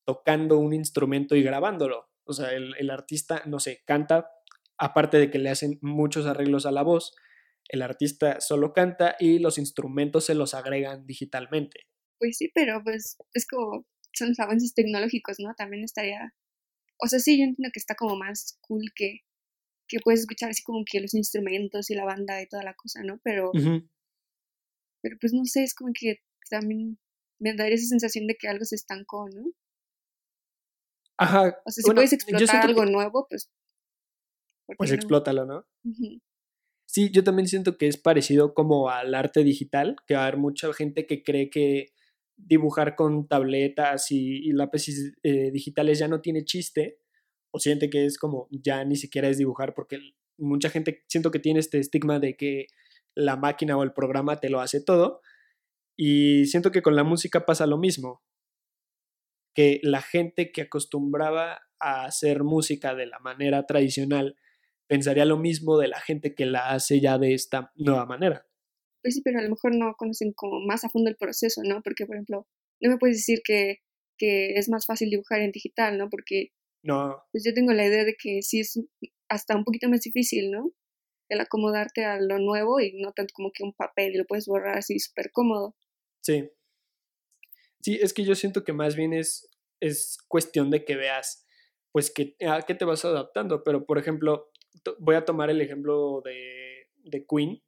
tocando 0.06 0.58
un 0.58 0.74
instrumento 0.74 1.36
y 1.36 1.44
grabándolo. 1.44 2.10
O 2.24 2.34
sea, 2.34 2.54
el, 2.54 2.76
el 2.78 2.90
artista, 2.90 3.44
no 3.46 3.60
sé, 3.60 3.84
canta, 3.86 4.30
aparte 4.78 5.18
de 5.18 5.30
que 5.30 5.40
le 5.40 5.50
hacen 5.50 5.80
muchos 5.82 6.26
arreglos 6.26 6.66
a 6.66 6.72
la 6.72 6.84
voz, 6.84 7.14
el 7.70 7.82
artista 7.82 8.40
solo 8.40 8.72
canta 8.72 9.18
y 9.20 9.40
los 9.40 9.58
instrumentos 9.58 10.26
se 10.26 10.36
los 10.36 10.54
agregan 10.54 11.06
digitalmente. 11.06 11.88
Pues 12.20 12.38
sí, 12.38 12.50
pero 12.54 12.82
pues 12.84 13.18
es 13.34 13.46
como 13.46 13.86
son 14.14 14.30
los 14.30 14.40
avances 14.40 14.74
tecnológicos, 14.74 15.38
¿no? 15.40 15.54
También 15.56 15.84
estaría, 15.84 16.34
o 17.00 17.08
sea, 17.08 17.20
sí, 17.20 17.38
yo 17.38 17.44
entiendo 17.44 17.72
que 17.74 17.80
está 17.80 17.96
como 17.96 18.16
más 18.16 18.58
cool 18.62 18.92
que, 18.96 19.22
que 19.88 20.00
puedes 20.04 20.22
escuchar 20.22 20.50
así 20.50 20.64
como 20.64 20.84
que 20.90 21.00
los 21.00 21.14
instrumentos 21.14 21.90
y 21.90 21.96
la 21.96 22.06
banda 22.06 22.42
y 22.42 22.48
toda 22.48 22.64
la 22.64 22.74
cosa, 22.74 23.02
¿no? 23.04 23.20
Pero, 23.24 23.52
pero 25.02 25.18
pues 25.20 25.34
no 25.34 25.46
sé, 25.46 25.64
es 25.64 25.76
como 25.76 25.92
que 25.98 26.20
también 26.50 27.00
me 27.40 27.56
daría 27.56 27.76
esa 27.76 27.88
sensación 27.88 28.28
de 28.28 28.36
que 28.36 28.48
algo 28.48 28.66
se 28.66 28.76
estancó, 28.76 29.28
¿no? 29.30 29.52
Ajá. 31.18 31.62
O 31.66 31.72
sea, 31.72 31.84
si 31.84 31.92
puedes 31.92 32.14
explotar 32.14 32.66
algo 32.66 32.86
nuevo, 32.86 33.26
pues... 33.30 33.50
Pues 34.78 34.92
explótalo, 34.92 35.46
¿no? 35.46 35.66
Sí, 36.86 37.10
yo 37.12 37.24
también 37.24 37.48
siento 37.48 37.78
que 37.78 37.88
es 37.88 37.98
parecido 37.98 38.54
como 38.54 38.90
al 38.90 39.16
arte 39.16 39.44
digital, 39.44 39.96
que 40.06 40.16
va 40.16 40.22
a 40.22 40.28
haber 40.28 40.38
mucha 40.38 40.74
gente 40.74 41.06
que 41.06 41.24
cree 41.24 41.50
que 41.50 41.94
dibujar 42.38 42.96
con 42.96 43.28
tabletas 43.28 44.12
y, 44.12 44.52
lápices 44.54 45.14
eh, 45.24 45.52
digitales 45.52 46.00
ya 46.00 46.08
no 46.08 46.22
tiene 46.22 46.46
chiste, 46.46 47.00
o 47.52 47.60
siente 47.60 47.90
que 47.90 48.06
es 48.06 48.18
como 48.18 48.48
ya 48.52 48.86
ni 48.86 48.96
siquiera 48.96 49.28
es 49.28 49.38
dibujar 49.38 49.74
porque 49.74 50.00
mucha 50.38 50.70
gente 50.70 51.04
siento 51.08 51.32
que 51.32 51.40
tiene 51.40 51.60
este 51.60 51.80
estigma 51.80 52.20
de 52.20 52.36
que 52.38 52.68
la 53.16 53.36
máquina 53.36 53.76
o 53.78 53.84
el 53.84 53.94
programa 53.94 54.40
te 54.40 54.50
lo 54.50 54.62
hace 54.62 54.82
todo. 54.82 55.22
Y 55.98 56.46
siento 56.46 56.72
que 56.72 56.84
con 56.84 56.96
la 56.96 57.04
música 57.04 57.46
pasa 57.46 57.66
lo 57.66 57.78
mismo. 57.78 58.24
Que 59.56 59.80
la 59.82 60.02
gente 60.02 60.52
que 60.52 60.62
acostumbraba 60.62 61.62
a 61.80 62.06
hacer 62.06 62.44
música 62.44 62.94
de 62.94 63.08
la 63.08 63.20
manera 63.20 63.66
tradicional 63.66 64.38
pensaría 64.88 65.26
lo 65.26 65.38
mismo 65.38 65.78
de 65.78 65.88
la 65.88 66.00
gente 66.00 66.36
que 66.36 66.46
la 66.46 66.70
hace 66.70 67.02
ya 67.02 67.18
de 67.18 67.34
esta 67.34 67.72
nueva 67.76 68.06
manera. 68.06 68.47
Pero 69.24 69.40
a 69.40 69.44
lo 69.44 69.50
mejor 69.50 69.76
no 69.76 69.96
conocen 69.98 70.34
como 70.34 70.60
más 70.60 70.84
a 70.84 70.90
fondo 70.90 71.10
el 71.10 71.18
proceso, 71.18 71.62
¿no? 71.64 71.82
Porque, 71.84 72.06
por 72.06 72.16
ejemplo, 72.16 72.48
no 72.82 72.90
me 72.90 72.98
puedes 72.98 73.18
decir 73.18 73.42
que, 73.44 73.80
que 74.18 74.56
es 74.56 74.70
más 74.70 74.86
fácil 74.86 75.10
dibujar 75.10 75.42
en 75.42 75.52
digital, 75.52 75.98
¿no? 75.98 76.10
Porque 76.10 76.52
no. 76.84 77.22
Pues 77.32 77.44
yo 77.46 77.54
tengo 77.54 77.74
la 77.74 77.86
idea 77.86 78.06
de 78.06 78.16
que 78.16 78.42
sí 78.42 78.62
es 78.62 78.80
hasta 79.28 79.56
un 79.56 79.64
poquito 79.64 79.90
más 79.90 80.02
difícil, 80.02 80.52
¿no? 80.52 80.72
El 81.30 81.42
acomodarte 81.42 82.06
a 82.06 82.20
lo 82.20 82.40
nuevo 82.40 82.80
y 82.80 82.94
no 82.94 83.12
tanto 83.12 83.34
como 83.36 83.52
que 83.52 83.64
un 83.64 83.74
papel 83.74 84.14
y 84.14 84.18
lo 84.18 84.26
puedes 84.26 84.46
borrar 84.46 84.78
así 84.78 84.98
súper 85.00 85.32
cómodo. 85.32 85.76
Sí. 86.22 86.50
Sí, 87.82 88.00
es 88.02 88.14
que 88.14 88.24
yo 88.24 88.36
siento 88.36 88.64
que 88.64 88.74
más 88.74 88.96
bien 88.96 89.14
es, 89.14 89.50
es 89.82 90.18
cuestión 90.28 90.72
de 90.72 90.86
que 90.86 90.96
veas, 90.96 91.46
pues, 91.92 92.12
que, 92.12 92.36
a 92.48 92.62
qué 92.62 92.74
te 92.74 92.86
vas 92.86 93.04
adaptando. 93.04 93.64
Pero, 93.64 93.86
por 93.86 93.98
ejemplo, 93.98 94.50
voy 95.00 95.16
a 95.16 95.26
tomar 95.26 95.50
el 95.50 95.62
ejemplo 95.62 96.22
de, 96.24 96.90
de 96.96 97.26
Queen, 97.26 97.62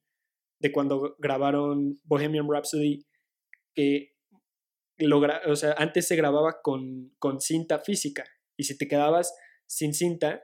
de 0.59 0.71
cuando 0.71 1.15
grabaron 1.19 1.99
Bohemian 2.03 2.47
Rhapsody, 2.49 3.05
que 3.73 4.13
logra, 4.97 5.41
o 5.47 5.55
sea, 5.55 5.73
antes 5.77 6.07
se 6.07 6.15
grababa 6.15 6.61
con, 6.61 7.13
con 7.19 7.39
cinta 7.39 7.79
física 7.79 8.25
y 8.57 8.63
si 8.63 8.77
te 8.77 8.87
quedabas 8.87 9.33
sin 9.65 9.93
cinta, 9.93 10.43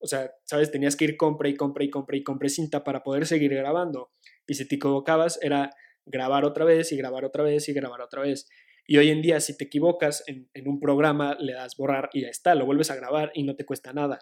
o 0.00 0.06
sea, 0.06 0.30
sabes, 0.44 0.70
tenías 0.70 0.94
que 0.94 1.06
ir 1.06 1.16
compra 1.16 1.48
y 1.48 1.56
compra 1.56 1.84
y 1.84 1.90
compra 1.90 2.16
y 2.16 2.22
compra 2.22 2.48
cinta 2.48 2.84
para 2.84 3.02
poder 3.02 3.26
seguir 3.26 3.52
grabando. 3.52 4.12
Y 4.46 4.54
si 4.54 4.68
te 4.68 4.76
equivocabas, 4.76 5.40
era 5.42 5.70
grabar 6.06 6.44
otra 6.44 6.64
vez 6.64 6.92
y 6.92 6.96
grabar 6.96 7.24
otra 7.24 7.42
vez 7.42 7.68
y 7.68 7.72
grabar 7.72 8.00
otra 8.00 8.22
vez. 8.22 8.48
Y 8.86 8.96
hoy 8.98 9.10
en 9.10 9.20
día, 9.20 9.40
si 9.40 9.56
te 9.56 9.64
equivocas 9.64 10.22
en, 10.28 10.48
en 10.54 10.68
un 10.68 10.78
programa, 10.78 11.36
le 11.40 11.52
das 11.52 11.76
borrar 11.76 12.10
y 12.12 12.22
ya 12.22 12.28
está, 12.28 12.54
lo 12.54 12.64
vuelves 12.64 12.90
a 12.90 12.96
grabar 12.96 13.32
y 13.34 13.42
no 13.42 13.56
te 13.56 13.66
cuesta 13.66 13.92
nada. 13.92 14.20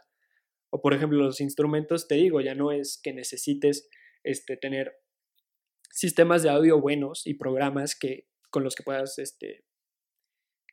O 0.71 0.81
por 0.81 0.95
ejemplo, 0.95 1.19
los 1.19 1.41
instrumentos, 1.41 2.09
te 2.09 2.17
digo, 2.17 2.41
ya 2.41 2.55
no 2.55 2.73
es 2.73 2.99
que 3.03 3.13
necesites 3.13 3.89
este, 4.25 4.57
tener 4.57 4.95
sistemas 5.97 6.43
de 6.43 6.51
audio 6.51 6.79
buenos 6.79 7.27
y 7.27 7.35
programas 7.35 7.97
que, 7.99 8.29
con 8.51 8.63
los 8.63 8.75
que 8.77 8.83
puedas 8.83 9.19
este, 9.19 9.65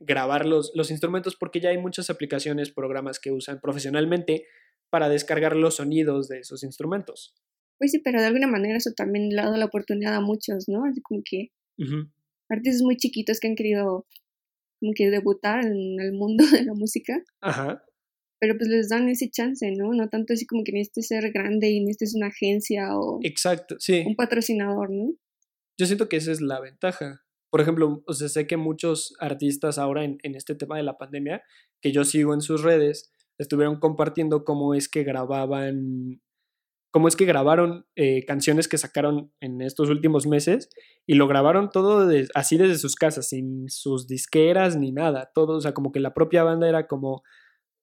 grabar 0.01 0.46
los, 0.46 0.74
los 0.75 0.92
instrumentos 0.92 1.38
porque 1.38 1.62
ya 1.62 1.70
hay 1.70 1.77
muchas 1.77 2.10
aplicaciones, 2.10 2.72
programas 2.72 3.20
que 3.20 3.32
usan 3.32 3.62
profesionalmente 3.62 4.46
para 4.89 5.08
descargar 5.08 5.56
los 5.56 5.77
sonidos 5.77 6.27
de 6.27 6.39
esos 6.39 6.63
instrumentos. 6.63 7.34
Pues 7.80 7.92
sí, 7.92 8.00
pero 8.00 8.20
de 8.20 8.27
alguna 8.27 8.48
manera 8.48 8.77
eso 8.77 8.92
también 8.96 9.30
le 9.30 9.39
ha 9.39 9.46
dado 9.46 9.58
la 9.58 9.65
oportunidad 9.65 10.13
a 10.13 10.22
muchos, 10.22 10.65
¿no? 10.68 10.84
Así 10.84 11.01
como 11.01 11.22
que 11.24 11.51
artistas 12.50 12.82
muy 12.82 12.98
chiquitos 12.98 13.39
que 13.39 13.48
han 13.48 13.56
querido 13.56 14.06
como 14.82 14.92
que 14.94 15.10
debutar 15.10 15.65
en 15.65 16.01
el 16.01 16.12
mundo 16.12 16.44
de 16.51 16.65
la 16.65 16.74
música. 16.74 17.24
Ajá. 17.39 17.82
Pero 18.43 18.57
pues 18.57 18.67
les 18.67 18.89
dan 18.89 19.07
ese 19.07 19.29
chance, 19.29 19.71
¿no? 19.71 19.93
No 19.93 20.09
tanto 20.09 20.33
así 20.33 20.45
como 20.45 20.65
que 20.65 20.73
necesites 20.73 21.07
ser 21.07 21.31
grande 21.31 21.69
y 21.69 21.79
necesites 21.79 22.15
una 22.15 22.27
agencia 22.27 22.97
o 22.97 23.19
Exacto, 23.23 23.77
sí. 23.79 24.03
un 24.05 24.15
patrocinador, 24.15 24.89
¿no? 24.89 25.13
Yo 25.79 25.85
siento 25.85 26.09
que 26.09 26.17
esa 26.17 26.33
es 26.33 26.41
la 26.41 26.59
ventaja 26.59 27.23
por 27.53 27.62
ejemplo, 27.62 28.01
o 28.07 28.13
sea, 28.13 28.29
sé 28.29 28.47
que 28.47 28.57
muchos 28.57 29.13
artistas 29.19 29.77
ahora 29.77 30.03
en, 30.03 30.17
este 30.23 30.55
tema 30.55 30.75
de 30.77 30.81
la 30.81 30.97
pandemia, 30.97 31.43
que 31.81 31.91
yo 31.91 32.03
sigo 32.03 32.33
en 32.33 32.41
sus 32.41 32.63
redes, 32.63 33.12
estuvieron 33.38 33.79
compartiendo 33.79 34.43
cómo 34.43 34.73
es 34.73 34.89
que 34.89 35.03
grababan, 35.03 36.19
cómo 36.89 37.07
es 37.07 37.15
que 37.15 37.25
grabaron 37.25 37.85
eh, 37.95 38.25
canciones 38.25 38.67
que 38.67 38.79
sacaron 38.79 39.31
en 39.39 39.62
estos 39.62 39.91
últimos 39.91 40.25
meses 40.25 40.67
y 41.05 41.13
lo 41.13 41.27
grabaron 41.27 41.69
todo 41.69 42.09
así 42.33 42.57
desde 42.57 42.79
sus 42.79 42.95
casas, 42.95 43.29
sin 43.29 43.69
sus 43.69 44.07
disqueras 44.07 44.75
ni 44.75 44.91
nada, 44.91 45.29
todo, 45.31 45.57
o 45.57 45.62
sea, 45.62 45.75
como 45.75 45.91
que 45.91 46.00
la 46.00 46.15
propia 46.15 46.41
banda 46.41 46.67
era 46.67 46.88
como 46.88 47.21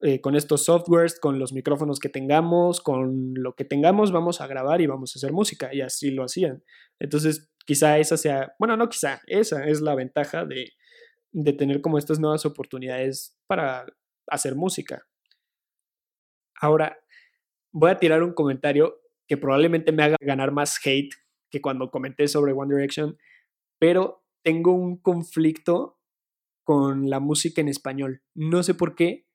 eh, 0.03 0.21
con 0.21 0.35
estos 0.35 0.65
softwares, 0.65 1.19
con 1.21 1.39
los 1.39 1.53
micrófonos 1.53 1.99
que 1.99 2.09
tengamos, 2.09 2.81
con 2.81 3.35
lo 3.35 3.55
que 3.55 3.65
tengamos, 3.65 4.13
vamos 4.13 4.41
a 4.41 4.47
grabar 4.47 4.81
y 4.81 4.87
vamos 4.87 5.15
a 5.15 5.19
hacer 5.19 5.33
música. 5.33 5.75
Y 5.75 5.83
así 5.83 6.11
lo 6.11 6.25
hacían. 6.25 6.63
Entonces, 6.99 7.51
quizá 7.67 7.99
esa 7.99 8.17
sea, 8.17 8.55
bueno, 8.59 8.77
no 8.77 8.89
quizá, 8.89 9.21
esa 9.27 9.67
es 9.67 9.81
la 9.81 9.95
ventaja 9.95 10.45
de, 10.45 10.73
de 11.33 11.53
tener 11.53 11.81
como 11.81 11.99
estas 11.99 12.19
nuevas 12.19 12.47
oportunidades 12.47 13.39
para 13.47 13.87
hacer 14.27 14.55
música. 14.57 15.07
Ahora, 16.61 16.99
voy 17.73 17.91
a 17.91 17.99
tirar 17.99 18.23
un 18.23 18.33
comentario 18.33 19.01
que 19.29 19.37
probablemente 19.37 19.93
me 19.93 20.03
haga 20.03 20.17
ganar 20.21 20.51
más 20.51 20.79
hate 20.85 21.15
que 21.51 21.61
cuando 21.61 21.91
comenté 21.91 22.27
sobre 22.29 22.53
One 22.53 22.75
Direction, 22.75 23.19
pero 23.79 24.25
tengo 24.43 24.73
un 24.73 24.97
conflicto 24.97 25.99
con 26.65 27.11
la 27.11 27.21
música 27.21 27.61
en 27.61 27.69
español. 27.69 28.23
No 28.35 28.63
sé 28.63 28.75
por 28.75 28.95
qué, 28.95 29.27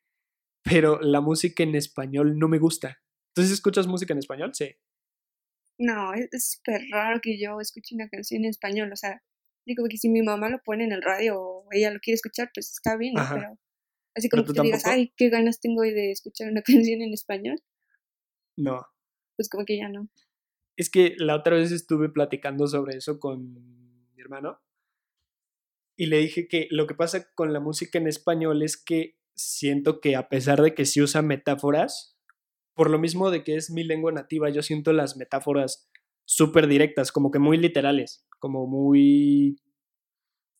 pero 0.66 1.00
la 1.00 1.22
música 1.22 1.64
en 1.64 1.76
español 1.76 2.40
no 2.40 2.48
me 2.48 2.58
gusta. 2.58 3.00
¿Entonces 3.30 3.54
escuchas 3.54 3.86
música 3.86 4.14
en 4.14 4.20
español? 4.20 4.52
Sí. 4.54 4.76
No, 5.78 6.14
es 6.14 6.54
súper 6.54 6.82
raro 6.92 7.20
que 7.22 7.40
yo 7.40 7.60
escuche 7.62 7.94
una 7.94 8.10
canción 8.10 8.44
en 8.44 8.50
español. 8.50 8.92
O 8.92 8.96
sea, 8.96 9.22
digo 9.68 9.86
que 9.88 9.98
si 9.98 10.10
mi 10.10 10.24
mamá 10.24 10.50
lo 10.50 10.60
pone 10.64 10.84
en 10.86 10.92
el 10.92 11.04
radio 11.04 11.40
o 11.40 11.68
ella 11.72 11.92
lo 11.92 12.00
quiere 12.00 12.16
escuchar, 12.16 12.50
pues 12.54 12.72
está 12.72 12.98
bien, 12.98 13.14
pero 13.16 13.60
así 14.16 14.28
como 14.28 14.44
que 14.44 14.54
te 14.54 14.62
digas, 14.64 14.88
ay, 14.88 15.14
qué 15.16 15.30
ganas 15.30 15.60
tengo 15.60 15.82
hoy 15.82 15.92
de 15.92 16.12
escuchar 16.12 16.50
una 16.50 16.62
canción 16.64 17.02
en 17.02 17.14
español. 17.14 17.62
No. 18.58 18.88
Pues 19.36 19.50
como 19.50 19.66
que 19.66 19.78
ya 19.78 19.90
no. 19.90 20.10
Es 20.78 20.90
que 20.90 21.14
la 21.18 21.36
otra 21.36 21.58
vez 21.58 21.72
estuve 21.72 22.10
platicando 22.10 22.68
sobre 22.68 22.98
eso 22.98 23.20
con 23.20 23.54
mi 24.16 24.22
hermano 24.22 24.60
y 25.96 26.08
le 26.08 26.18
dije 26.18 26.48
que 26.48 26.68
lo 26.72 26.88
que 26.88 26.96
pasa 26.96 27.32
con 27.34 27.54
la 27.54 27.60
música 27.60 28.00
en 28.00 28.08
español 28.08 28.64
es 28.64 28.78
que 28.78 29.18
siento 29.36 30.00
que 30.00 30.16
a 30.16 30.30
pesar 30.30 30.62
de 30.62 30.74
que 30.74 30.86
sí 30.86 31.02
usa 31.02 31.22
metáforas, 31.22 32.18
por 32.74 32.90
lo 32.90 33.00
mismo 33.00 33.32
de 33.32 33.44
que 33.44 33.56
es 33.56 33.70
mi 33.70 33.84
lengua 33.84 34.12
nativa, 34.12 34.50
yo 34.50 34.62
siento 34.62 34.94
las 34.94 35.18
metáforas 35.18 35.90
súper 36.26 36.68
directas, 36.68 37.12
como 37.12 37.32
que 37.32 37.40
muy 37.40 37.58
literales, 37.58 38.26
como 38.40 38.68
muy... 38.68 39.58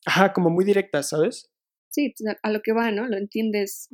Ajá, 0.04 0.32
como 0.32 0.50
muy 0.50 0.64
directas, 0.64 1.08
¿sabes? 1.08 1.52
Sí, 1.90 2.14
pues 2.16 2.36
a 2.42 2.50
lo 2.50 2.60
que 2.62 2.72
va, 2.72 2.90
¿no? 2.92 3.06
Lo 3.08 3.16
entiendes 3.16 3.88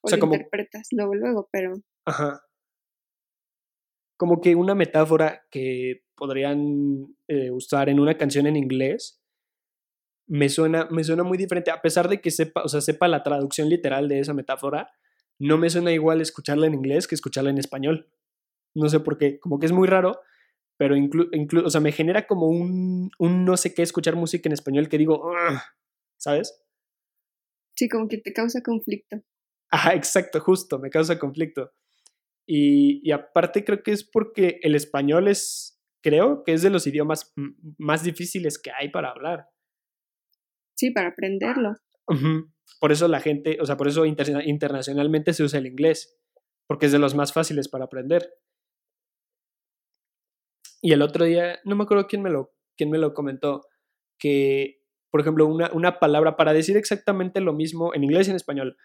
o, 0.00 0.08
sea, 0.08 0.18
lo 0.18 0.26
interpretas 0.26 0.88
luego, 0.92 1.14
luego, 1.14 1.48
pero... 1.52 1.74
Ajá. 2.06 2.40
Como 4.16 4.40
que 4.40 4.54
una 4.54 4.74
metáfora 4.74 5.46
que 5.50 6.04
podrían 6.16 7.14
eh, 7.28 7.50
usar 7.50 7.88
en 7.88 8.00
una 8.00 8.16
canción 8.16 8.46
en 8.46 8.56
inglés 8.56 9.20
me 10.28 10.48
suena, 10.48 10.86
me 10.90 11.02
suena 11.02 11.22
muy 11.24 11.38
diferente, 11.38 11.70
a 11.70 11.80
pesar 11.80 12.08
de 12.08 12.20
que 12.20 12.30
sepa, 12.30 12.62
o 12.62 12.68
sea, 12.68 12.80
sepa 12.80 13.08
la 13.08 13.22
traducción 13.22 13.68
literal 13.68 14.08
de 14.08 14.20
esa 14.20 14.34
metáfora, 14.34 14.92
no 15.38 15.56
me 15.56 15.70
suena 15.70 15.90
igual 15.92 16.20
escucharla 16.20 16.66
en 16.66 16.74
inglés 16.74 17.08
que 17.08 17.14
escucharla 17.14 17.50
en 17.50 17.58
español. 17.58 18.10
No 18.74 18.88
sé 18.88 19.00
por 19.00 19.16
qué, 19.18 19.40
como 19.40 19.58
que 19.58 19.66
es 19.66 19.72
muy 19.72 19.88
raro, 19.88 20.20
pero 20.76 20.96
incluso, 20.96 21.30
o 21.64 21.70
sea, 21.70 21.80
me 21.80 21.92
genera 21.92 22.26
como 22.26 22.46
un, 22.46 23.10
un, 23.18 23.44
no 23.44 23.56
sé 23.56 23.74
qué 23.74 23.82
escuchar 23.82 24.16
música 24.16 24.48
en 24.48 24.52
español 24.52 24.88
que 24.88 24.98
digo, 24.98 25.32
¿sabes? 26.18 26.62
Sí, 27.74 27.88
como 27.88 28.08
que 28.08 28.18
te 28.18 28.32
causa 28.32 28.62
conflicto. 28.62 29.22
Ajá, 29.70 29.94
exacto, 29.94 30.40
justo, 30.40 30.78
me 30.78 30.90
causa 30.90 31.18
conflicto. 31.18 31.72
Y, 32.46 33.00
y 33.02 33.12
aparte 33.12 33.64
creo 33.64 33.82
que 33.82 33.92
es 33.92 34.04
porque 34.04 34.58
el 34.62 34.74
español 34.74 35.28
es, 35.28 35.80
creo 36.02 36.44
que 36.44 36.52
es 36.52 36.62
de 36.62 36.70
los 36.70 36.86
idiomas 36.86 37.32
más 37.78 38.02
difíciles 38.02 38.58
que 38.58 38.70
hay 38.72 38.90
para 38.90 39.10
hablar. 39.10 39.48
Sí, 40.78 40.92
para 40.92 41.08
aprenderlo. 41.08 41.74
Por 42.78 42.92
eso 42.92 43.08
la 43.08 43.18
gente, 43.18 43.58
o 43.60 43.66
sea, 43.66 43.76
por 43.76 43.88
eso 43.88 44.06
internacionalmente 44.06 45.32
se 45.32 45.42
usa 45.42 45.58
el 45.58 45.66
inglés, 45.66 46.16
porque 46.68 46.86
es 46.86 46.92
de 46.92 47.00
los 47.00 47.16
más 47.16 47.32
fáciles 47.32 47.68
para 47.68 47.86
aprender. 47.86 48.30
Y 50.80 50.92
el 50.92 51.02
otro 51.02 51.24
día, 51.24 51.58
no 51.64 51.74
me 51.74 51.82
acuerdo 51.82 52.06
quién 52.06 52.22
me 52.22 52.30
lo, 52.30 52.52
quién 52.76 52.90
me 52.90 52.98
lo 52.98 53.12
comentó, 53.12 53.66
que, 54.20 54.80
por 55.10 55.20
ejemplo, 55.20 55.46
una, 55.46 55.68
una 55.72 55.98
palabra 55.98 56.36
para 56.36 56.52
decir 56.52 56.76
exactamente 56.76 57.40
lo 57.40 57.52
mismo 57.52 57.92
en 57.92 58.04
inglés 58.04 58.28
y 58.28 58.30
en 58.30 58.36
español. 58.36 58.76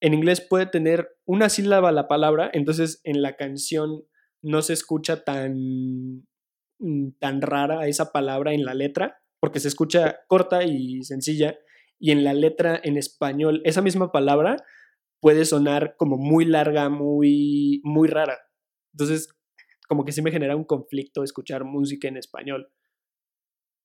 En 0.00 0.14
inglés 0.14 0.40
puede 0.40 0.64
tener 0.64 1.06
una 1.26 1.50
sílaba 1.50 1.92
la 1.92 2.08
palabra, 2.08 2.48
entonces 2.54 3.02
en 3.04 3.20
la 3.20 3.36
canción 3.36 4.04
no 4.42 4.62
se 4.62 4.72
escucha 4.72 5.22
tan, 5.22 6.24
mm, 6.78 7.10
tan 7.18 7.42
rara 7.42 7.86
esa 7.88 8.10
palabra 8.10 8.54
en 8.54 8.64
la 8.64 8.72
letra, 8.72 9.19
porque 9.40 9.60
se 9.60 9.68
escucha 9.68 10.20
corta 10.28 10.64
y 10.64 11.02
sencilla, 11.02 11.58
y 11.98 12.12
en 12.12 12.24
la 12.24 12.34
letra 12.34 12.80
en 12.82 12.96
español 12.96 13.60
esa 13.64 13.82
misma 13.82 14.12
palabra 14.12 14.56
puede 15.20 15.44
sonar 15.44 15.96
como 15.98 16.16
muy 16.16 16.44
larga, 16.44 16.88
muy, 16.88 17.80
muy 17.84 18.08
rara. 18.08 18.38
Entonces, 18.94 19.28
como 19.88 20.04
que 20.04 20.12
sí 20.12 20.22
me 20.22 20.30
genera 20.30 20.56
un 20.56 20.64
conflicto 20.64 21.22
escuchar 21.22 21.64
música 21.64 22.08
en 22.08 22.16
español. 22.16 22.72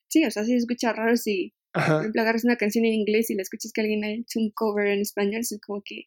Sí, 0.10 0.26
o 0.26 0.32
sea, 0.32 0.46
sí 0.46 0.56
escucha 0.56 0.94
raro 0.94 1.18
si, 1.18 1.54
por 1.74 1.84
ejemplo, 1.84 2.22
agarras 2.22 2.46
una 2.46 2.58
canción 2.58 2.86
en 2.86 2.94
inglés 2.94 3.30
y 3.30 3.36
la 3.36 3.42
escuchas 3.42 3.72
que 3.74 3.82
alguien 3.82 4.04
ha 4.04 4.12
hecho 4.12 4.40
un 4.40 4.52
cover 4.52 4.88
en 4.88 5.02
español, 5.02 5.42
es 5.42 5.60
como 5.66 5.82
que, 5.84 6.06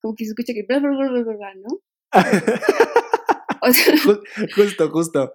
como 0.00 0.16
que 0.16 0.24
se 0.24 0.30
escucha 0.30 0.54
que 0.54 0.64
bla, 0.66 0.80
bla, 0.80 0.90
bla, 0.90 1.22
bla, 1.22 1.36
bla, 1.36 1.54
¿no? 1.54 1.80
justo, 4.56 4.90
justo. 4.90 5.34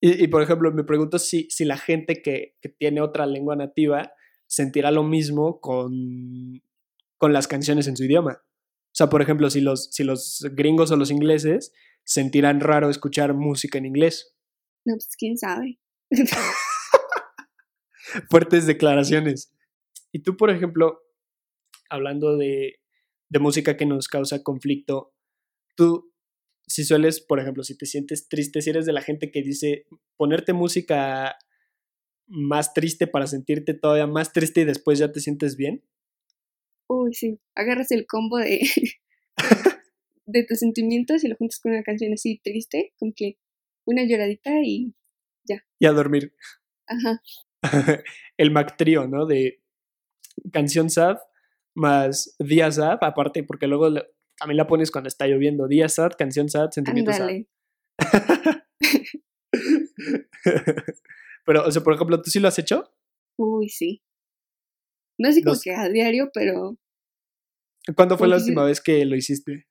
Y, 0.00 0.24
y, 0.24 0.28
por 0.28 0.42
ejemplo, 0.42 0.72
me 0.72 0.84
pregunto 0.84 1.18
si, 1.18 1.48
si 1.50 1.64
la 1.64 1.76
gente 1.76 2.22
que, 2.22 2.56
que, 2.60 2.68
tiene 2.68 3.00
otra 3.00 3.26
lengua 3.26 3.56
nativa 3.56 4.12
sentirá 4.46 4.90
lo 4.90 5.02
mismo 5.02 5.60
con, 5.60 6.62
con 7.16 7.32
las 7.32 7.48
canciones 7.48 7.88
en 7.88 7.96
su 7.96 8.04
idioma. 8.04 8.42
O 8.42 8.96
sea, 8.98 9.08
por 9.08 9.22
ejemplo, 9.22 9.50
si 9.50 9.60
los, 9.60 9.90
si 9.92 10.04
los 10.04 10.46
gringos 10.52 10.90
o 10.90 10.96
los 10.96 11.10
ingleses 11.10 11.72
sentirán 12.04 12.60
raro 12.60 12.88
escuchar 12.88 13.34
música 13.34 13.78
en 13.78 13.86
inglés. 13.86 14.34
No, 14.84 14.94
pues 14.94 15.14
quién 15.16 15.36
sabe. 15.36 15.78
Fuertes 18.30 18.66
declaraciones. 18.66 19.52
Y 20.12 20.22
tú, 20.22 20.36
por 20.36 20.50
ejemplo, 20.50 21.00
hablando 21.90 22.36
de, 22.36 22.80
de 23.28 23.38
música 23.38 23.76
que 23.76 23.84
nos 23.84 24.08
causa 24.08 24.42
conflicto, 24.42 25.12
tú, 25.76 26.07
si 26.68 26.84
sueles, 26.84 27.20
por 27.20 27.40
ejemplo, 27.40 27.64
si 27.64 27.76
te 27.76 27.86
sientes 27.86 28.28
triste, 28.28 28.62
si 28.62 28.70
eres 28.70 28.86
de 28.86 28.92
la 28.92 29.02
gente 29.02 29.30
que 29.30 29.42
dice 29.42 29.86
ponerte 30.16 30.52
música 30.52 31.36
más 32.26 32.74
triste 32.74 33.06
para 33.06 33.26
sentirte 33.26 33.74
todavía 33.74 34.06
más 34.06 34.32
triste 34.32 34.60
y 34.60 34.64
después 34.64 34.98
ya 34.98 35.10
te 35.10 35.20
sientes 35.20 35.56
bien. 35.56 35.82
Uy, 36.86 37.14
sí, 37.14 37.40
agarras 37.54 37.90
el 37.90 38.06
combo 38.06 38.38
de, 38.38 38.60
de 40.26 40.44
tus 40.44 40.58
sentimientos 40.58 41.24
y 41.24 41.28
lo 41.28 41.36
juntas 41.36 41.58
con 41.60 41.72
una 41.72 41.82
canción 41.82 42.12
así 42.12 42.40
triste, 42.42 42.92
con 42.98 43.12
que 43.12 43.38
una 43.86 44.04
lloradita 44.04 44.50
y 44.62 44.94
ya. 45.44 45.64
Y 45.78 45.86
a 45.86 45.92
dormir. 45.92 46.34
Ajá. 46.86 47.22
el 48.36 48.50
Mac 48.50 48.76
Trio, 48.76 49.08
¿no? 49.08 49.26
De 49.26 49.62
canción 50.52 50.90
sad 50.90 51.16
más 51.74 52.36
día 52.38 52.70
sad, 52.70 52.98
aparte, 53.00 53.42
porque 53.44 53.66
luego 53.66 53.90
también 54.38 54.56
la 54.56 54.66
pones 54.66 54.90
cuando 54.90 55.08
está 55.08 55.26
lloviendo. 55.26 55.68
Día 55.68 55.88
sad, 55.88 56.12
canción 56.16 56.48
sad, 56.48 56.70
sentimiento 56.70 57.12
sad. 57.12 57.28
pero, 61.44 61.66
o 61.66 61.70
sea, 61.70 61.82
por 61.82 61.94
ejemplo, 61.94 62.22
¿tú 62.22 62.30
sí 62.30 62.40
lo 62.40 62.48
has 62.48 62.58
hecho? 62.58 62.92
Uy, 63.38 63.68
sí. 63.68 64.02
No 65.18 65.32
sé 65.32 65.42
como 65.42 65.56
que 65.62 65.72
a 65.72 65.88
diario, 65.88 66.30
pero. 66.32 66.78
¿Cuándo 67.96 68.18
fue 68.18 68.28
la 68.28 68.36
última 68.36 68.64
vez 68.64 68.80
que 68.80 69.04
lo 69.04 69.16
hiciste? 69.16 69.66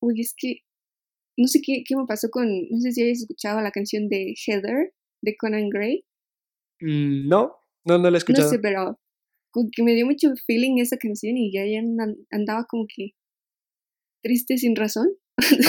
Uy, 0.00 0.20
es 0.20 0.34
que. 0.36 0.60
No 1.36 1.48
sé 1.48 1.60
qué, 1.62 1.82
qué 1.86 1.96
me 1.96 2.06
pasó 2.06 2.30
con. 2.30 2.46
No 2.70 2.80
sé 2.80 2.92
si 2.92 3.02
hayas 3.02 3.20
escuchado 3.20 3.60
la 3.60 3.72
canción 3.72 4.08
de 4.08 4.34
Heather 4.46 4.94
de 5.22 5.36
Conan 5.36 5.68
Gray. 5.68 6.06
Mm, 6.80 7.28
no, 7.28 7.56
no, 7.84 7.98
no 7.98 8.10
la 8.10 8.16
he 8.16 8.18
escuchado. 8.18 8.46
No 8.46 8.50
sé, 8.50 8.58
pero 8.60 8.98
como 9.54 9.70
que 9.70 9.84
me 9.84 9.94
dio 9.94 10.04
mucho 10.04 10.34
feeling 10.46 10.78
esa 10.80 10.96
canción 10.98 11.36
y 11.36 11.52
ya, 11.52 11.62
andaba 12.30 12.66
como 12.68 12.86
que 12.92 13.12
triste 14.20 14.58
sin 14.58 14.74
razón. 14.74 15.06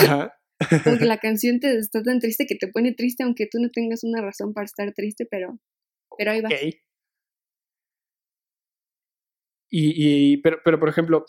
Ajá. 0.00 0.32
como 0.84 0.98
que 0.98 1.04
la 1.04 1.18
canción 1.22 1.60
te 1.60 1.78
está 1.78 2.02
tan 2.02 2.18
triste 2.18 2.46
que 2.46 2.56
te 2.56 2.66
pone 2.66 2.92
triste 2.92 3.22
aunque 3.22 3.46
tú 3.46 3.58
no 3.60 3.70
tengas 3.70 4.02
una 4.02 4.20
razón 4.20 4.52
para 4.54 4.64
estar 4.64 4.92
triste, 4.92 5.26
pero, 5.30 5.60
pero 6.18 6.32
ahí 6.32 6.40
va. 6.40 6.48
Y, 9.68 9.92
y 10.30 10.36
pero, 10.38 10.58
pero, 10.64 10.80
por 10.80 10.88
ejemplo, 10.88 11.24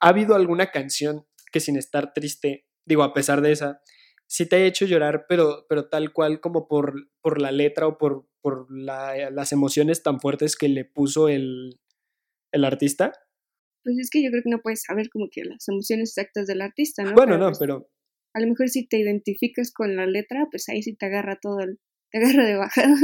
¿ha 0.00 0.08
habido 0.08 0.34
alguna 0.34 0.70
canción 0.70 1.26
que 1.52 1.60
sin 1.60 1.76
estar 1.76 2.12
triste, 2.12 2.66
digo, 2.84 3.02
a 3.04 3.12
pesar 3.14 3.40
de 3.40 3.52
esa, 3.52 3.82
sí 4.26 4.48
te 4.48 4.56
ha 4.56 4.64
hecho 4.64 4.86
llorar, 4.86 5.26
pero, 5.28 5.66
pero 5.68 5.88
tal 5.88 6.12
cual 6.12 6.40
como 6.40 6.66
por, 6.66 7.10
por 7.20 7.40
la 7.40 7.52
letra 7.52 7.86
o 7.86 7.98
por, 7.98 8.28
por 8.40 8.66
las 8.70 9.52
emociones 9.52 10.02
tan 10.02 10.20
fuertes 10.20 10.56
que 10.56 10.68
le 10.68 10.84
puso 10.84 11.28
el, 11.28 11.80
el 12.52 12.64
artista? 12.64 13.12
Pues 13.82 13.98
es 13.98 14.10
que 14.10 14.22
yo 14.22 14.30
creo 14.30 14.42
que 14.42 14.50
no 14.50 14.60
puedes 14.62 14.82
saber 14.82 15.08
como 15.10 15.28
que 15.30 15.44
las 15.44 15.66
emociones 15.68 16.10
exactas 16.10 16.46
del 16.46 16.60
artista, 16.60 17.02
¿no? 17.02 17.14
Bueno, 17.14 17.38
no, 17.38 17.46
pues 17.46 17.58
pero... 17.58 17.88
A 18.34 18.40
lo 18.40 18.46
mejor 18.46 18.68
si 18.68 18.86
te 18.86 18.98
identificas 18.98 19.72
con 19.72 19.96
la 19.96 20.06
letra, 20.06 20.46
pues 20.50 20.68
ahí 20.68 20.82
sí 20.82 20.94
te 20.94 21.06
agarra 21.06 21.38
todo 21.40 21.60
el... 21.60 21.80
te 22.10 22.18
agarra 22.18 22.46
de 22.46 22.56
bajada. 22.56 22.96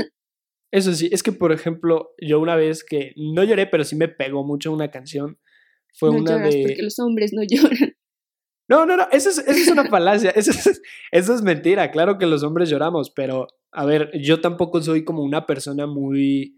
Eso 0.72 0.92
sí, 0.92 1.08
es 1.12 1.22
que 1.22 1.32
por 1.32 1.52
ejemplo, 1.52 2.14
yo 2.20 2.40
una 2.40 2.56
vez 2.56 2.84
que 2.84 3.12
no 3.16 3.44
lloré, 3.44 3.66
pero 3.66 3.84
sí 3.84 3.96
me 3.96 4.08
pegó 4.08 4.44
mucho 4.44 4.72
una 4.72 4.90
canción, 4.90 5.38
fue 5.94 6.10
no 6.10 6.18
una 6.18 6.38
de... 6.38 6.62
porque 6.62 6.82
los 6.82 6.98
hombres 6.98 7.32
no 7.32 7.42
lloran. 7.42 7.96
No, 8.68 8.84
no, 8.84 8.96
no, 8.96 9.06
eso 9.12 9.30
es, 9.30 9.38
eso 9.38 9.50
es 9.50 9.68
una 9.68 9.84
falacia, 9.90 10.30
eso 10.30 10.50
es, 10.50 10.82
eso 11.12 11.34
es 11.34 11.42
mentira, 11.42 11.90
claro 11.90 12.18
que 12.18 12.26
los 12.26 12.42
hombres 12.42 12.68
lloramos, 12.68 13.10
pero 13.10 13.46
a 13.70 13.84
ver, 13.84 14.10
yo 14.20 14.40
tampoco 14.40 14.82
soy 14.82 15.04
como 15.04 15.22
una 15.22 15.46
persona 15.46 15.86
muy 15.86 16.56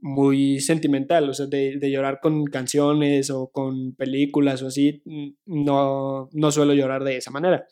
muy 0.00 0.60
sentimental, 0.60 1.28
o 1.28 1.34
sea, 1.34 1.46
de, 1.46 1.78
de, 1.78 1.90
llorar 1.90 2.20
con 2.20 2.44
canciones 2.44 3.30
o 3.30 3.50
con 3.50 3.94
películas 3.94 4.62
o 4.62 4.66
así, 4.66 5.02
no, 5.46 6.28
no 6.32 6.52
suelo 6.52 6.74
llorar 6.74 7.04
de 7.04 7.16
esa 7.16 7.30
manera. 7.30 7.66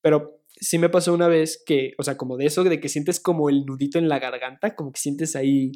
Pero 0.00 0.42
sí 0.50 0.78
me 0.78 0.88
pasó 0.88 1.14
una 1.14 1.28
vez 1.28 1.62
que, 1.64 1.94
o 1.98 2.02
sea, 2.02 2.16
como 2.16 2.36
de 2.36 2.46
eso, 2.46 2.64
de 2.64 2.80
que 2.80 2.88
sientes 2.88 3.20
como 3.20 3.48
el 3.48 3.64
nudito 3.64 3.98
en 3.98 4.08
la 4.08 4.18
garganta, 4.18 4.74
como 4.74 4.92
que 4.92 5.00
sientes 5.00 5.36
ahí, 5.36 5.72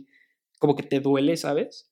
como 0.58 0.74
que 0.74 0.82
te 0.82 1.00
duele, 1.00 1.36
¿sabes? 1.36 1.90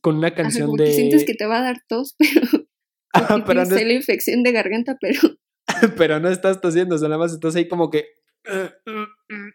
Con 0.00 0.16
una 0.16 0.34
canción 0.34 0.66
como 0.66 0.78
de... 0.78 0.86
Que 0.86 0.92
sientes 0.92 1.24
que 1.24 1.34
te 1.34 1.46
va 1.46 1.58
a 1.58 1.62
dar 1.62 1.82
tos, 1.86 2.16
pero... 2.18 2.66
Ajá, 3.12 3.44
pero 3.46 3.64
no 3.64 3.74
la 3.76 3.92
infección 3.92 4.42
de 4.42 4.52
garganta, 4.52 4.96
pero... 5.00 5.20
pero 5.96 6.20
no 6.20 6.28
estás 6.28 6.60
tosiendo, 6.60 6.94
o 6.94 6.98
sea, 6.98 7.08
nada 7.08 7.18
más 7.18 7.32
estás 7.32 7.56
ahí 7.56 7.68
como 7.68 7.90
que... 7.90 8.06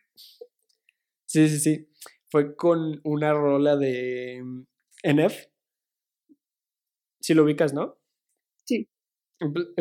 Sí, 1.31 1.47
sí, 1.47 1.59
sí 1.59 1.88
fue 2.29 2.55
con 2.55 3.01
una 3.03 3.33
rola 3.33 3.75
de 3.75 4.41
mm, 4.43 4.63
NF. 5.03 5.47
Si 7.19 7.33
lo 7.33 7.43
ubicas, 7.43 7.73
¿no? 7.73 7.97
Sí. 8.65 8.87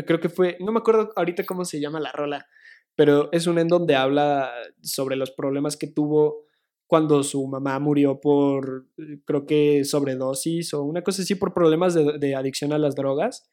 Creo 0.07 0.21
que 0.21 0.29
fue, 0.29 0.57
no 0.61 0.73
me 0.73 0.79
acuerdo 0.79 1.11
ahorita 1.17 1.45
cómo 1.45 1.65
se 1.65 1.81
llama 1.81 2.01
la 2.01 2.13
rola, 2.13 2.47
pero 2.95 3.29
es 3.33 3.47
una 3.47 3.61
en 3.61 3.69
donde 3.69 3.97
habla 3.97 4.53
sobre 4.83 5.17
los 5.17 5.31
problemas 5.31 5.77
que 5.77 5.89
tuvo 5.89 6.45
cuando 6.87 7.23
su 7.23 7.47
mamá 7.47 7.79
murió 7.81 8.19
por, 8.21 8.87
creo 9.27 9.47
que 9.47 9.85
sobredosis 9.85 10.73
o 10.75 10.85
una 10.85 11.03
cosa 11.03 11.23
así, 11.23 11.35
por 11.35 11.53
problemas 11.53 11.95
de, 11.95 12.19
de 12.19 12.35
adicción 12.35 12.73
a 12.73 12.79
las 12.79 12.95
drogas. 12.95 13.51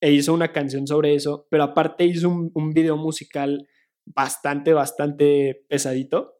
E 0.00 0.12
hizo 0.12 0.34
una 0.34 0.52
canción 0.52 0.86
sobre 0.86 1.14
eso, 1.14 1.46
pero 1.50 1.62
aparte 1.62 2.04
hizo 2.04 2.28
un, 2.28 2.50
un 2.54 2.74
video 2.74 2.98
musical 2.98 3.66
bastante, 4.04 4.74
bastante 4.74 5.64
pesadito 5.68 6.35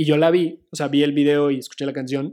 y 0.00 0.06
yo 0.06 0.16
la 0.16 0.30
vi, 0.30 0.66
o 0.70 0.76
sea, 0.76 0.88
vi 0.88 1.02
el 1.02 1.12
video 1.12 1.50
y 1.50 1.58
escuché 1.58 1.84
la 1.84 1.92
canción. 1.92 2.32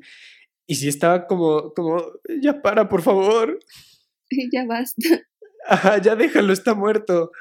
Y 0.67 0.75
sí 0.75 0.87
estaba 0.87 1.27
como, 1.27 1.73
como, 1.73 2.01
ya 2.41 2.61
para, 2.61 2.87
por 2.87 3.01
favor. 3.01 3.59
Ya 4.53 4.65
basta. 4.65 5.21
Ajá, 5.65 6.01
ya 6.01 6.15
déjalo, 6.15 6.53
está 6.53 6.73
muerto. 6.73 7.31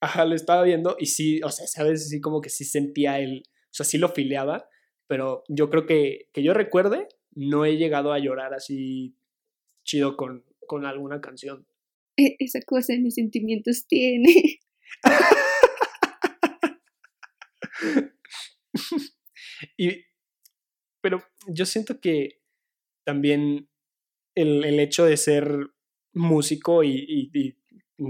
Ajá, 0.00 0.26
lo 0.26 0.34
estaba 0.34 0.62
viendo 0.62 0.96
y 0.98 1.06
sí, 1.06 1.40
o 1.42 1.50
sea, 1.50 1.66
sabes, 1.66 2.08
sí 2.08 2.20
como 2.20 2.42
que 2.42 2.50
sí 2.50 2.64
sentía 2.64 3.18
el, 3.18 3.44
o 3.46 3.70
sea, 3.70 3.84
sí 3.84 3.96
lo 3.96 4.10
fileaba, 4.10 4.68
pero 5.06 5.42
yo 5.48 5.70
creo 5.70 5.86
que, 5.86 6.28
que 6.34 6.42
yo 6.42 6.52
recuerde, 6.52 7.08
no 7.32 7.64
he 7.64 7.76
llegado 7.76 8.12
a 8.12 8.18
llorar 8.18 8.52
así 8.52 9.16
chido 9.84 10.18
con, 10.18 10.44
con 10.66 10.84
alguna 10.84 11.22
canción. 11.22 11.66
E, 12.18 12.36
esa 12.40 12.60
cosa 12.60 12.92
en 12.92 13.04
mis 13.04 13.14
sentimientos 13.14 13.86
tiene. 13.86 14.60
y, 19.76 20.04
pero 21.00 21.22
yo 21.46 21.66
siento 21.66 22.00
que 22.00 22.40
también 23.04 23.68
el, 24.34 24.64
el 24.64 24.80
hecho 24.80 25.04
de 25.04 25.16
ser 25.16 25.70
músico 26.12 26.82
y, 26.84 27.30
y, 27.32 27.56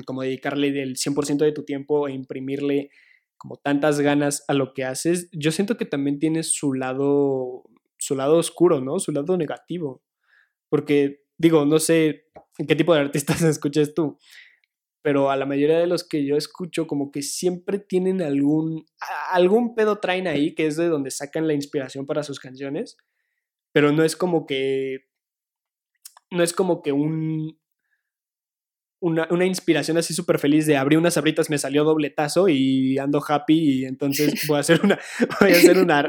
como 0.05 0.23
dedicarle 0.23 0.69
el 0.83 0.97
100% 0.97 1.39
de 1.39 1.53
tu 1.53 1.65
tiempo 1.65 2.09
e 2.09 2.13
imprimirle 2.13 2.91
como 3.39 3.57
tantas 3.57 4.01
ganas 4.01 4.45
a 4.49 4.55
lo 4.55 4.75
que 4.75 4.85
haces, 4.85 5.31
yo 5.33 5.53
siento 5.53 5.77
que 5.77 5.87
también 5.87 6.19
tiene 6.19 6.43
su 6.43 6.75
lado, 6.75 7.65
su 7.97 8.17
lado 8.17 8.37
oscuro, 8.37 8.81
¿no? 8.81 8.99
Su 8.99 9.13
lado 9.13 9.37
negativo. 9.37 10.03
Porque, 10.69 11.23
digo, 11.39 11.65
no 11.65 11.79
sé 11.79 12.27
qué 12.67 12.75
tipo 12.75 12.95
de 12.95 13.01
artistas 13.01 13.41
escuchas 13.43 13.95
tú, 13.95 14.19
pero 15.03 15.31
a 15.31 15.37
la 15.37 15.47
mayoría 15.47 15.79
de 15.79 15.87
los 15.87 16.07
que 16.07 16.25
yo 16.25 16.37
escucho 16.37 16.87
como 16.87 17.11
que 17.11 17.23
siempre 17.23 17.79
tienen 17.79 18.21
algún, 18.23 18.87
algún 19.31 19.75
pedo 19.75 19.99
traen 20.01 20.27
ahí, 20.27 20.55
que 20.55 20.67
es 20.67 20.77
de 20.77 20.89
donde 20.89 21.11
sacan 21.11 21.47
la 21.47 21.55
inspiración 21.55 22.07
para 22.07 22.23
sus 22.23 22.41
canciones, 22.41 22.97
pero 23.73 23.93
no 23.93 24.03
es 24.03 24.17
como 24.17 24.47
que, 24.47 25.07
no 26.31 26.43
es 26.43 26.53
como 26.53 26.83
que 26.83 26.93
un, 26.93 27.59
una, 29.01 29.29
una 29.31 29.47
inspiración 29.47 29.99
así 29.99 30.15
súper 30.15 30.39
feliz 30.39 30.67
de 30.67 30.77
abrir 30.77 30.99
unas 30.99 31.17
abritas, 31.17 31.49
me 31.49 31.59
salió 31.59 31.85
dobletazo 31.85 32.49
y 32.49 32.99
ando 32.99 33.23
happy 33.27 33.81
y 33.81 33.85
entonces 33.85 34.33
voy 34.49 34.57
a 34.57 34.61
hacer 34.61 34.81
una, 34.83 34.99
voy 35.41 35.53
a 35.53 35.57
hacer 35.57 35.79
una... 35.79 36.09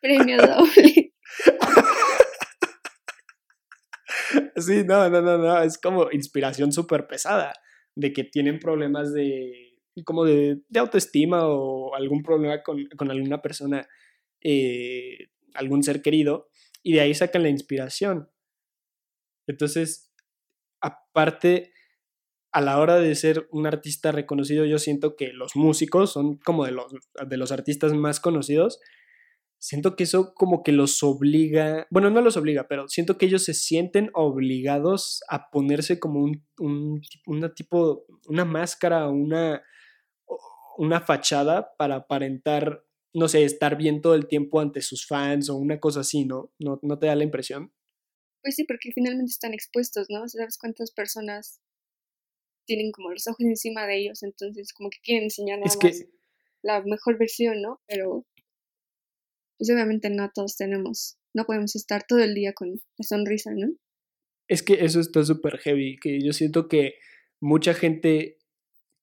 Premio 0.00 0.36
doble. 0.38 1.14
Sí, 4.56 4.82
no, 4.84 5.08
no, 5.08 5.22
no, 5.22 5.38
no, 5.38 5.62
es 5.62 5.78
como 5.78 6.10
inspiración 6.10 6.72
súper 6.72 7.06
pesada 7.06 7.52
de 7.98 8.12
que 8.12 8.22
tienen 8.22 8.60
problemas 8.60 9.12
de 9.12 9.68
como 10.04 10.24
de, 10.24 10.62
autoestima 10.76 11.48
o 11.48 11.94
algún 11.96 12.22
problema 12.22 12.62
con, 12.62 13.10
alguna 13.10 13.42
persona, 13.42 13.88
eh, 14.40 15.30
algún 15.54 15.82
ser 15.82 16.00
querido, 16.00 16.48
y 16.84 16.92
de 16.92 17.00
ahí 17.00 17.14
sacan 17.14 17.42
la 17.42 17.48
inspiración. 17.48 18.30
Entonces, 19.48 20.12
aparte, 20.80 21.72
a 22.52 22.60
la 22.60 22.78
hora 22.78 23.00
de 23.00 23.12
ser 23.16 23.48
un 23.50 23.66
artista 23.66 24.12
reconocido, 24.12 24.64
yo 24.64 24.78
siento 24.78 25.16
que 25.16 25.32
los 25.32 25.56
músicos 25.56 26.12
son 26.12 26.36
como 26.36 26.64
de 26.64 26.70
los, 26.70 26.92
de 27.26 27.36
los 27.36 27.50
artistas 27.50 27.92
más 27.92 28.20
conocidos. 28.20 28.78
Siento 29.60 29.96
que 29.96 30.04
eso 30.04 30.34
como 30.34 30.62
que 30.62 30.70
los 30.70 31.02
obliga, 31.02 31.88
bueno, 31.90 32.10
no 32.10 32.20
los 32.20 32.36
obliga, 32.36 32.68
pero 32.68 32.88
siento 32.88 33.18
que 33.18 33.26
ellos 33.26 33.44
se 33.44 33.54
sienten 33.54 34.10
obligados 34.14 35.22
a 35.28 35.50
ponerse 35.50 35.98
como 35.98 36.20
un, 36.20 36.46
un 36.58 37.00
una 37.26 37.52
tipo, 37.52 38.06
una 38.28 38.44
máscara, 38.44 39.08
una, 39.08 39.62
una 40.76 41.00
fachada 41.00 41.74
para 41.76 41.96
aparentar, 41.96 42.84
no 43.12 43.26
sé, 43.26 43.42
estar 43.42 43.76
bien 43.76 44.00
todo 44.00 44.14
el 44.14 44.28
tiempo 44.28 44.60
ante 44.60 44.80
sus 44.80 45.06
fans 45.06 45.50
o 45.50 45.56
una 45.56 45.80
cosa 45.80 46.00
así, 46.00 46.24
¿no? 46.24 46.52
¿No, 46.60 46.78
no 46.82 46.98
te 47.00 47.06
da 47.06 47.16
la 47.16 47.24
impresión? 47.24 47.72
Pues 48.42 48.54
sí, 48.54 48.64
porque 48.64 48.92
finalmente 48.94 49.30
están 49.30 49.54
expuestos, 49.54 50.06
¿no? 50.08 50.28
¿Sabes 50.28 50.56
cuántas 50.56 50.92
personas 50.92 51.60
tienen 52.64 52.92
como 52.92 53.10
los 53.10 53.26
ojos 53.26 53.40
encima 53.40 53.86
de 53.88 53.98
ellos? 53.98 54.22
Entonces, 54.22 54.72
como 54.72 54.88
que 54.90 54.98
quieren 55.02 55.24
enseñar 55.24 55.58
nada 55.58 55.74
más 55.82 56.04
la 56.62 56.82
mejor 56.82 57.18
versión, 57.18 57.60
¿no? 57.60 57.80
Pero, 57.86 58.24
pues 59.58 59.70
obviamente 59.70 60.10
no 60.10 60.30
todos 60.34 60.56
tenemos, 60.56 61.18
no 61.34 61.44
podemos 61.44 61.76
estar 61.76 62.04
todo 62.06 62.20
el 62.20 62.34
día 62.34 62.52
con 62.52 62.70
la 62.70 63.04
sonrisa, 63.04 63.50
¿no? 63.54 63.68
Es 64.48 64.62
que 64.62 64.84
eso 64.84 65.00
está 65.00 65.24
súper 65.24 65.58
heavy, 65.58 65.98
que 66.00 66.20
yo 66.20 66.32
siento 66.32 66.68
que 66.68 66.94
mucha 67.40 67.74
gente 67.74 68.38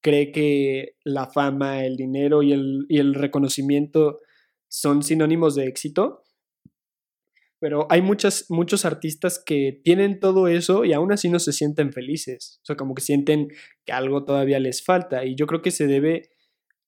cree 0.01 0.31
que 0.31 0.95
la 1.03 1.27
fama, 1.27 1.85
el 1.85 1.97
dinero 1.97 2.41
y 2.41 2.53
el, 2.53 2.85
y 2.89 2.99
el 2.99 3.13
reconocimiento 3.13 4.21
son 4.67 5.03
sinónimos 5.03 5.55
de 5.55 5.67
éxito 5.67 6.25
pero 7.65 7.87
hay 7.89 8.03
muchas, 8.03 8.45
muchos 8.49 8.85
artistas 8.85 9.41
que 9.43 9.81
tienen 9.83 10.19
todo 10.19 10.47
eso 10.47 10.85
y 10.85 10.93
aún 10.93 11.11
así 11.11 11.29
no 11.29 11.39
se 11.39 11.51
sienten 11.51 11.93
felices. 11.93 12.59
O 12.61 12.65
sea, 12.65 12.75
como 12.75 12.93
que 12.93 13.01
sienten 13.01 13.47
que 13.85 13.91
algo 13.91 14.23
todavía 14.23 14.59
les 14.59 14.83
falta. 14.83 15.25
Y 15.25 15.35
yo 15.35 15.47
creo 15.47 15.63
que 15.63 15.71
se 15.71 15.87
debe 15.87 16.29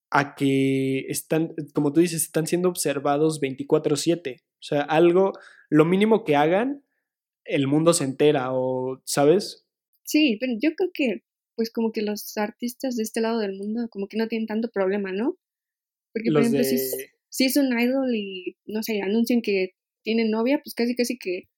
a 0.10 0.36
que 0.36 1.06
están, 1.10 1.54
como 1.74 1.92
tú 1.92 2.00
dices, 2.00 2.24
están 2.24 2.48
siendo 2.48 2.70
observados 2.70 3.42
24/7. 3.42 4.42
O 4.42 4.64
sea, 4.64 4.82
algo, 4.82 5.34
lo 5.70 5.86
mínimo 5.86 6.24
que 6.24 6.36
hagan, 6.36 6.84
el 7.44 7.68
mundo 7.68 7.94
se 7.94 8.04
entera 8.04 8.54
o, 8.54 9.02
¿sabes? 9.06 9.66
Sí, 10.04 10.38
pero 10.40 10.54
yo 10.60 10.74
creo 10.76 10.90
que, 10.94 11.24
pues 11.56 11.72
como 11.72 11.92
que 11.92 12.02
los 12.02 12.38
artistas 12.38 12.96
de 12.96 13.04
este 13.04 13.22
lado 13.22 13.40
del 13.40 13.56
mundo 13.56 13.88
como 13.90 14.08
que 14.08 14.18
no 14.18 14.28
tienen 14.28 14.48
tanto 14.48 14.70
problema, 14.70 15.12
¿no? 15.12 15.38
Porque, 16.14 16.32
por 16.32 16.42
ejemplo, 16.42 16.64
si, 16.64 16.78
si, 17.30 17.46
es 17.46 17.58
un 17.58 17.78
idol 17.78 18.16
y, 18.16 18.58
no 18.66 18.82
sé, 18.84 19.02
anuncian 19.02 19.42
que 19.42 19.76
tienen 20.04 20.32
novia, 20.32 20.62
pues 20.64 20.74
casi 20.74 20.96
casi 20.96 21.18
que, 21.18 21.50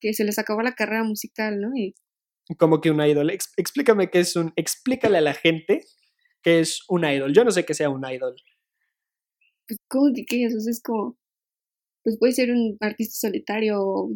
que 0.00 0.12
se 0.12 0.24
les 0.24 0.38
acabó 0.38 0.62
la 0.62 0.74
carrera 0.74 1.04
musical, 1.04 1.60
¿no? 1.60 1.70
Y... 1.76 1.94
Como 2.58 2.80
que 2.80 2.90
un 2.90 3.00
idol. 3.00 3.30
explícame 3.30 4.10
qué 4.10 4.20
es 4.20 4.34
un. 4.34 4.52
Explícale 4.56 5.18
a 5.18 5.22
la 5.22 5.34
gente 5.34 5.84
qué 6.42 6.60
es 6.60 6.82
un 6.88 7.04
idol. 7.04 7.32
Yo 7.32 7.44
no 7.44 7.50
sé 7.50 7.64
qué 7.64 7.74
sea 7.74 7.90
un 7.90 8.04
idol. 8.08 8.34
Pues, 9.66 9.78
¿cómo 9.88 10.12
que 10.14 10.24
qué 10.24 10.44
es? 10.44 10.54
es 10.54 10.82
como. 10.82 11.16
Pues 12.02 12.16
puede 12.18 12.32
ser 12.32 12.50
un 12.50 12.76
artista 12.80 13.28
solitario 13.28 13.80
o, 13.80 14.10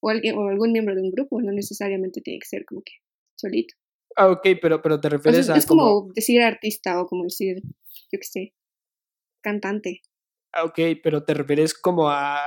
o, 0.00 0.10
alguien, 0.10 0.36
o 0.36 0.48
algún 0.48 0.72
miembro 0.72 0.94
de 0.94 1.02
un 1.02 1.10
grupo, 1.10 1.40
no 1.40 1.52
necesariamente 1.52 2.20
tiene 2.20 2.40
que 2.40 2.48
ser 2.48 2.64
como 2.64 2.82
que 2.82 2.94
solito. 3.36 3.74
Ah, 4.16 4.30
ok, 4.30 4.48
pero, 4.60 4.82
pero 4.82 5.00
te 5.00 5.08
refieres 5.08 5.48
a. 5.50 5.56
Es 5.56 5.66
como... 5.66 6.10
decir 6.14 6.42
artista 6.42 7.00
o 7.00 7.06
como 7.06 7.24
decir, 7.24 7.58
yo 7.62 8.18
qué 8.18 8.22
sé, 8.22 8.54
cantante. 9.42 10.00
Ah, 10.52 10.64
ok, 10.64 10.78
pero 11.02 11.22
te 11.22 11.34
refieres 11.34 11.74
como 11.74 12.08
a, 12.08 12.40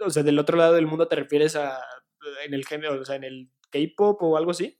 o 0.00 0.10
sea, 0.10 0.22
del 0.22 0.38
otro 0.38 0.58
lado 0.58 0.74
del 0.74 0.86
mundo 0.86 1.06
te 1.06 1.16
refieres 1.16 1.56
a, 1.56 1.80
en 2.44 2.52
el 2.52 2.66
género, 2.66 3.00
o 3.00 3.04
sea, 3.04 3.16
en 3.16 3.24
el 3.24 3.50
K-pop 3.70 4.20
o 4.22 4.36
algo 4.36 4.50
así. 4.50 4.78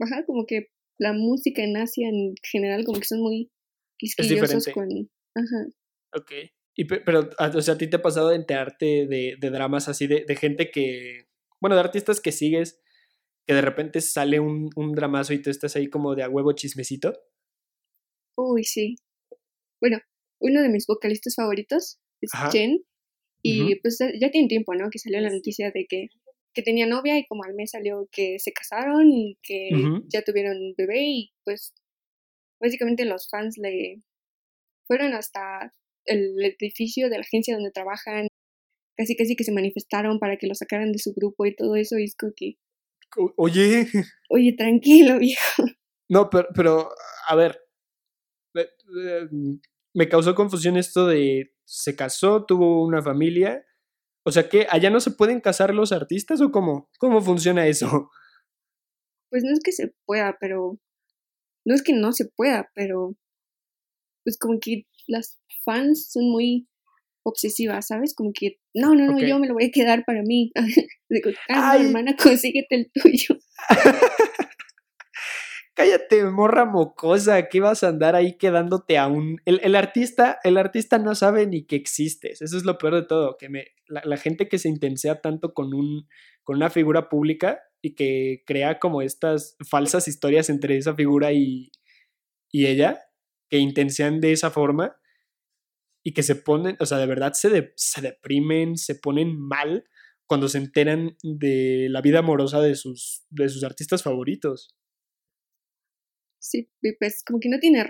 Ajá, 0.00 0.24
como 0.24 0.46
que 0.46 0.70
la 0.98 1.12
música 1.12 1.62
en 1.62 1.76
Asia 1.76 2.08
en 2.08 2.34
general 2.42 2.84
como 2.84 2.98
que 2.98 3.06
son 3.06 3.20
muy 3.20 3.50
quisquillosos 3.98 4.68
con... 4.68 4.88
Ajá. 5.34 5.66
Ok. 6.14 6.32
Y, 6.76 6.84
pero, 6.84 7.30
ah, 7.38 7.50
o 7.54 7.62
sea, 7.62 7.74
¿a 7.74 7.78
ti 7.78 7.88
te 7.88 7.96
ha 7.96 8.02
pasado 8.02 8.30
de 8.30 8.36
enterarte 8.36 9.06
de, 9.06 9.36
de 9.40 9.50
dramas 9.50 9.88
así, 9.88 10.06
de, 10.06 10.24
de, 10.26 10.36
gente 10.36 10.70
que, 10.70 11.26
bueno, 11.60 11.74
de 11.74 11.80
artistas 11.80 12.20
que 12.20 12.32
sigues, 12.32 12.82
que 13.46 13.54
de 13.54 13.62
repente 13.62 14.00
sale 14.02 14.40
un, 14.40 14.68
un 14.76 14.92
dramazo 14.92 15.32
y 15.32 15.40
tú 15.40 15.48
estás 15.48 15.74
ahí 15.76 15.88
como 15.88 16.14
de 16.14 16.22
a 16.22 16.28
huevo 16.28 16.52
chismecito? 16.52 17.14
Uy, 18.36 18.64
sí. 18.64 18.96
Bueno, 19.80 19.98
uno 20.40 20.62
de 20.62 20.68
mis 20.68 20.86
vocalistas 20.86 21.34
favoritos 21.34 21.98
es 22.20 22.30
Jen. 22.52 22.84
Y 23.42 23.76
pues 23.76 23.98
ya 23.98 24.30
tiene 24.30 24.48
tiempo, 24.48 24.74
¿no? 24.74 24.90
Que 24.90 24.98
salió 24.98 25.20
la 25.20 25.30
noticia 25.30 25.70
de 25.70 25.86
que, 25.88 26.08
que, 26.56 26.62
tenía 26.62 26.86
novia 26.86 27.18
y 27.18 27.26
como 27.26 27.44
al 27.44 27.54
mes 27.54 27.70
salió 27.72 28.08
que 28.10 28.38
se 28.38 28.52
casaron 28.52 29.10
y 29.10 29.38
que 29.42 29.68
ya 30.08 30.22
tuvieron 30.22 30.56
bebé 30.76 31.02
y 31.04 31.32
pues 31.44 31.74
básicamente 32.60 33.04
los 33.04 33.28
fans 33.28 33.56
le 33.58 34.02
fueron 34.86 35.14
hasta 35.14 35.74
el 36.06 36.34
edificio 36.42 37.10
de 37.10 37.16
la 37.16 37.22
agencia 37.22 37.54
donde 37.54 37.70
trabajan, 37.70 38.28
casi 38.96 39.16
casi 39.16 39.36
que 39.36 39.44
se 39.44 39.52
manifestaron 39.52 40.18
para 40.18 40.36
que 40.36 40.46
lo 40.46 40.54
sacaran 40.54 40.92
de 40.92 40.98
su 40.98 41.12
grupo 41.14 41.46
y 41.46 41.54
todo 41.54 41.76
eso 41.76 41.98
y 41.98 42.04
es 42.04 42.16
como 42.16 42.32
que... 42.34 42.54
Oye. 43.36 43.86
Oye, 44.30 44.52
tranquilo, 44.56 45.18
viejo. 45.18 45.64
No, 46.08 46.30
pero, 46.30 46.48
pero 46.54 46.88
a 47.28 47.34
ver, 47.34 47.60
eh, 48.54 49.28
me 49.94 50.08
causó 50.08 50.34
confusión 50.34 50.76
esto 50.76 51.06
de 51.06 51.52
se 51.64 51.96
casó, 51.96 52.44
tuvo 52.46 52.84
una 52.84 53.02
familia. 53.02 53.64
O 54.26 54.32
sea 54.32 54.48
que 54.48 54.66
allá 54.70 54.90
no 54.90 54.98
se 54.98 55.12
pueden 55.12 55.40
casar 55.40 55.72
los 55.72 55.92
artistas 55.92 56.40
o 56.40 56.50
cómo? 56.50 56.90
¿Cómo 56.98 57.22
funciona 57.22 57.68
eso? 57.68 58.10
Pues 59.30 59.44
no 59.44 59.52
es 59.52 59.60
que 59.62 59.70
se 59.70 59.94
pueda, 60.04 60.36
pero 60.40 60.80
no 61.64 61.74
es 61.76 61.82
que 61.84 61.92
no 61.92 62.12
se 62.12 62.24
pueda, 62.24 62.68
pero 62.74 63.14
pues 64.24 64.36
como 64.36 64.58
que 64.60 64.88
las 65.06 65.38
fans 65.64 66.10
son 66.10 66.24
muy 66.24 66.66
obsesivas, 67.24 67.86
¿sabes? 67.86 68.16
Como 68.16 68.32
que 68.32 68.58
no, 68.74 68.96
no, 68.96 69.12
no, 69.12 69.18
yo 69.20 69.38
me 69.38 69.46
lo 69.46 69.54
voy 69.54 69.66
a 69.66 69.70
quedar 69.70 70.04
para 70.04 70.22
mí. 70.22 70.50
Digo, 71.08 71.30
ah, 71.48 71.76
hermana, 71.78 72.16
consíguete 72.20 72.74
el 72.74 72.90
tuyo. 72.92 73.38
cállate, 75.76 76.24
morra 76.24 76.64
mocosa, 76.64 77.48
¿qué 77.48 77.60
vas 77.60 77.84
a 77.84 77.88
andar 77.88 78.16
ahí 78.16 78.38
quedándote 78.38 78.96
a 78.96 79.06
un... 79.08 79.40
El, 79.44 79.76
artista, 79.76 80.40
el 80.42 80.56
artista 80.56 80.98
no 80.98 81.14
sabe 81.14 81.46
ni 81.46 81.66
que 81.66 81.76
existes, 81.76 82.40
eso 82.40 82.56
es 82.56 82.64
lo 82.64 82.78
peor 82.78 82.94
de 82.94 83.02
todo, 83.02 83.36
que 83.36 83.50
me, 83.50 83.66
la, 83.86 84.16
gente 84.16 84.48
que 84.48 84.58
se 84.58 84.70
intensea 84.70 85.20
tanto 85.20 85.52
con, 85.52 85.74
un, 85.74 86.08
con 86.42 86.56
una 86.56 86.70
figura 86.70 87.10
pública 87.10 87.60
y 87.82 87.94
que 87.94 88.42
crea 88.46 88.78
como 88.78 89.02
estas 89.02 89.56
falsas 89.68 90.08
historias 90.08 90.48
entre 90.48 90.78
esa 90.78 90.94
figura 90.94 91.32
y, 91.32 91.70
y 92.50 92.66
ella, 92.66 93.02
que 93.50 93.58
intensean 93.58 94.20
de 94.20 94.32
esa 94.32 94.50
forma 94.50 94.96
y 96.02 96.14
que 96.14 96.22
se 96.22 96.36
ponen, 96.36 96.78
o 96.80 96.86
sea, 96.86 96.96
de 96.96 97.06
verdad 97.06 97.34
se, 97.34 97.74
se 97.76 98.00
deprimen, 98.00 98.78
se 98.78 98.94
ponen 98.94 99.38
mal 99.38 99.84
cuando 100.26 100.48
se 100.48 100.56
enteran 100.56 101.18
de 101.22 101.88
la 101.90 102.00
vida 102.00 102.20
amorosa 102.20 102.62
de 102.62 102.76
sus, 102.76 103.26
de 103.28 103.50
sus 103.50 103.62
artistas 103.62 104.02
favoritos. 104.02 104.74
Sí, 106.46 106.68
pues 107.00 107.24
como 107.24 107.40
que 107.40 107.48
no 107.48 107.58
tiene 107.58 107.84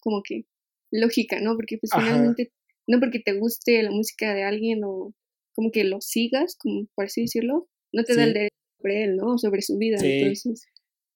como 0.00 0.22
que 0.22 0.44
lógica, 0.90 1.40
¿no? 1.40 1.56
Porque 1.56 1.78
pues 1.78 1.90
finalmente, 1.94 2.52
no 2.86 3.00
porque 3.00 3.20
te 3.20 3.32
guste 3.32 3.82
la 3.82 3.90
música 3.90 4.34
de 4.34 4.44
alguien 4.44 4.84
o 4.84 5.14
como 5.54 5.70
que 5.70 5.84
lo 5.84 6.00
sigas, 6.00 6.56
como 6.58 6.86
por 6.94 7.06
así 7.06 7.22
decirlo, 7.22 7.68
no 7.92 8.04
te 8.04 8.14
da 8.14 8.24
el 8.24 8.34
derecho 8.34 8.56
sobre 8.78 9.04
él, 9.04 9.16
¿no? 9.16 9.38
Sobre 9.38 9.62
su 9.62 9.78
vida. 9.78 9.96
Entonces. 10.00 10.66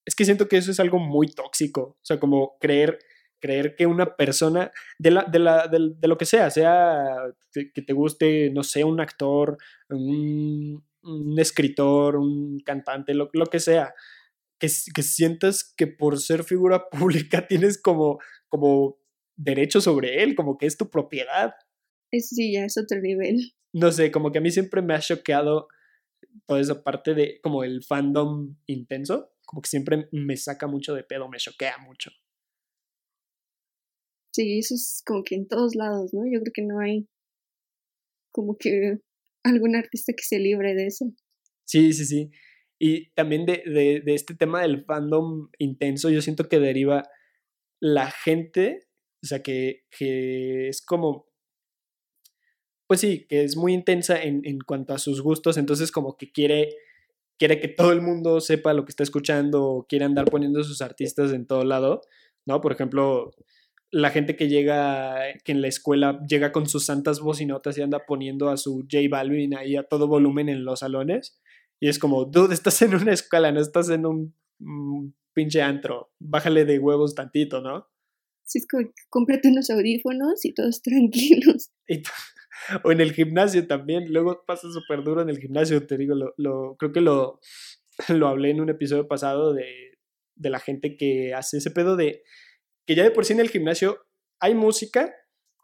Es 0.07 0.15
que 0.15 0.25
siento 0.25 0.49
que 0.49 0.57
eso 0.57 0.71
es 0.71 0.81
algo 0.81 0.99
muy 0.99 1.29
tóxico. 1.29 1.99
O 2.01 2.05
sea, 2.05 2.19
como 2.19 2.57
creer, 2.61 2.99
creer 3.41 3.75
que 3.75 3.87
una 3.87 4.17
persona, 4.17 4.71
de, 4.99 5.11
la, 5.11 5.25
de, 5.25 5.39
la, 5.39 5.69
de, 5.69 6.09
lo 6.09 6.17
que 6.17 6.25
sea, 6.25 6.49
sea 6.51 7.05
que 7.53 7.83
te 7.83 7.93
guste, 7.93 8.51
no 8.51 8.63
sé, 8.63 8.85
un 8.85 9.01
actor, 9.01 9.59
un, 9.91 10.83
un 11.03 11.39
escritor, 11.39 12.17
un 12.17 12.61
cantante, 12.61 13.15
lo, 13.15 13.29
lo 13.33 13.47
que 13.47 13.59
sea, 13.59 13.93
que, 14.59 14.69
que 14.95 15.03
sientas 15.03 15.75
que 15.77 15.87
por 15.87 16.19
ser 16.19 16.45
figura 16.45 16.89
pública 16.91 17.47
tienes 17.47 17.81
como, 17.81 18.19
como 18.49 18.99
derecho 19.37 19.81
sobre 19.81 20.23
él, 20.23 20.35
como 20.35 20.59
que 20.59 20.67
es 20.67 20.77
tu 20.77 20.91
propiedad. 20.91 21.55
Eso 22.11 22.35
sí, 22.35 22.53
ya 22.53 22.65
es 22.65 22.77
otro 22.79 23.01
nivel. 23.01 23.53
No 23.73 23.93
sé, 23.93 24.11
como 24.11 24.33
que 24.33 24.39
a 24.39 24.41
mí 24.41 24.51
siempre 24.51 24.83
me 24.83 24.95
ha 24.95 25.01
choqueado 25.01 25.69
toda 26.47 26.61
esa 26.61 26.83
parte 26.83 27.15
de 27.15 27.41
como 27.43 27.65
el 27.65 27.83
fandom 27.83 28.57
intenso, 28.67 29.33
como 29.45 29.63
que 29.63 29.69
siempre 29.69 30.09
me 30.13 30.37
saca 30.37 30.67
mucho 30.67 30.95
de 30.95 31.05
pedo, 31.05 31.29
me 31.29 31.39
choquea 31.39 31.79
mucho. 31.79 32.11
Sí, 34.33 34.59
eso 34.59 34.75
es 34.75 35.03
como 35.07 35.25
que 35.25 35.35
en 35.35 35.49
todos 35.49 35.75
lados, 35.75 36.13
¿no? 36.13 36.25
Yo 36.31 36.41
creo 36.41 36.53
que 36.55 36.63
no 36.63 36.79
hay 36.81 37.09
como 38.33 38.57
que 38.59 38.99
algún 39.43 39.77
artista 39.77 40.13
que 40.13 40.23
se 40.23 40.39
libre 40.39 40.75
de 40.75 40.89
eso. 40.89 41.07
Sí, 41.65 41.93
sí, 41.93 42.05
sí. 42.05 42.31
Y 42.79 43.11
también 43.13 43.47
de, 43.47 43.63
de, 44.05 44.15
este 44.15 44.35
tema 44.35 44.63
del 44.63 44.85
fandom 44.85 45.49
intenso, 45.59 46.11
yo 46.11 46.21
siento 46.21 46.49
que 46.49 46.59
deriva 46.59 47.09
la 47.81 48.11
gente, 48.11 48.87
o 49.23 49.27
sea, 49.27 49.43
que, 49.43 49.85
que 49.91 50.69
es 50.69 50.85
como, 50.85 51.27
pues 52.87 53.01
sí, 53.01 53.27
que 53.29 53.45
es 53.45 53.57
muy 53.57 53.73
intensa 53.73 54.23
en, 54.23 54.43
en, 54.45 54.59
cuanto 54.61 54.93
a 54.93 54.99
sus 54.99 55.23
gustos, 55.23 55.57
entonces 55.57 55.91
como 55.91 56.17
que 56.17 56.31
quiere 56.31 56.77
quiere 57.39 57.61
que 57.61 57.69
todo 57.69 57.93
el 57.93 58.01
mundo 58.01 58.41
sepa 58.41 58.73
lo 58.73 58.85
que 58.85 58.91
está 58.91 59.03
escuchando 59.03 59.65
o 59.65 59.87
quiere 59.87 60.05
andar 60.05 60.27
poniendo 60.27 60.63
sus 60.65 60.81
artistas 60.81 61.33
en 61.33 61.47
todo 61.47 61.65
lado, 61.65 62.03
¿no? 62.47 62.61
Por 62.61 62.73
ejemplo, 62.73 63.31
la 63.91 64.11
gente 64.11 64.37
que 64.37 64.49
llega, 64.49 65.17
que 65.45 65.53
en 65.53 65.63
la 65.63 65.69
escuela 65.69 66.21
llega 66.29 66.53
con 66.53 66.69
sus 66.69 66.87
santas 66.87 67.21
bocinotas 67.21 67.77
y 67.79 67.83
anda 67.83 68.05
poniendo 68.07 68.49
a 68.49 68.57
su 68.57 68.87
J 68.91 69.09
Balvin 69.11 69.55
ahí 69.55 69.77
a 69.77 69.85
todo 69.85 70.09
volumen 70.09 70.49
en 70.49 70.65
los 70.65 70.81
salones. 70.81 71.39
Y 71.81 71.89
es 71.89 71.99
como, 71.99 72.25
dude, 72.25 72.55
estás 72.55 72.81
en 72.83 72.95
una 72.95 73.13
escuela, 73.13 73.53
no 73.53 73.61
estás 73.61 73.91
en 73.91 74.07
un 74.07 74.35
mm, 74.59 75.09
pinche 75.33 75.63
antro. 75.63 76.13
Bájale 76.19 76.65
de 76.65 76.79
huevos 76.79 77.15
tantito, 77.15 77.61
¿no? 77.61 77.89
Sí, 78.45 78.59
es 78.59 78.67
como, 78.67 78.91
cómprate 79.11 79.49
unos 79.49 79.71
audífonos 79.71 80.45
y 80.45 80.55
todos 80.55 80.83
tranquilos. 80.83 81.71
o 82.85 82.93
en 82.93 83.01
el 83.01 83.13
gimnasio 83.13 83.67
también. 83.67 84.13
Luego 84.13 84.45
pasa 84.47 84.69
súper 84.71 85.03
duro 85.03 85.23
en 85.23 85.29
el 85.29 85.39
gimnasio, 85.39 85.87
te 85.87 85.97
digo, 85.97 86.15
lo, 86.15 86.35
lo, 86.37 86.77
creo 86.79 86.93
que 86.93 87.01
lo, 87.01 87.41
lo 88.09 88.29
hablé 88.29 88.51
en 88.51 88.61
un 88.61 88.71
episodio 88.71 89.09
pasado 89.09 89.53
de, 89.53 89.99
de 90.37 90.51
la 90.51 90.61
gente 90.61 90.97
que 90.97 91.35
hace 91.35 91.59
ese 91.59 91.71
pedo 91.71 91.97
de 91.97 92.23
que 92.87 92.95
ya 92.95 93.03
de 93.03 93.11
por 93.11 93.25
sí 93.25 93.33
en 93.33 93.41
el 93.41 93.51
gimnasio 93.51 94.07
hay 94.39 94.55
música, 94.55 95.15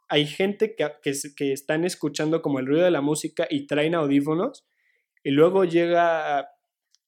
hay 0.09 0.27
gente 0.27 0.75
que, 0.75 0.91
que, 1.37 1.53
están 1.53 1.85
escuchando 1.85 2.43
como 2.43 2.59
el 2.59 2.67
ruido 2.67 2.85
de 2.85 2.91
la 2.91 3.01
música 3.01 3.47
y 3.49 3.67
traen 3.67 3.95
audífonos, 3.95 4.67
y 5.23 5.31
luego 5.31 5.65
llega 5.65 6.49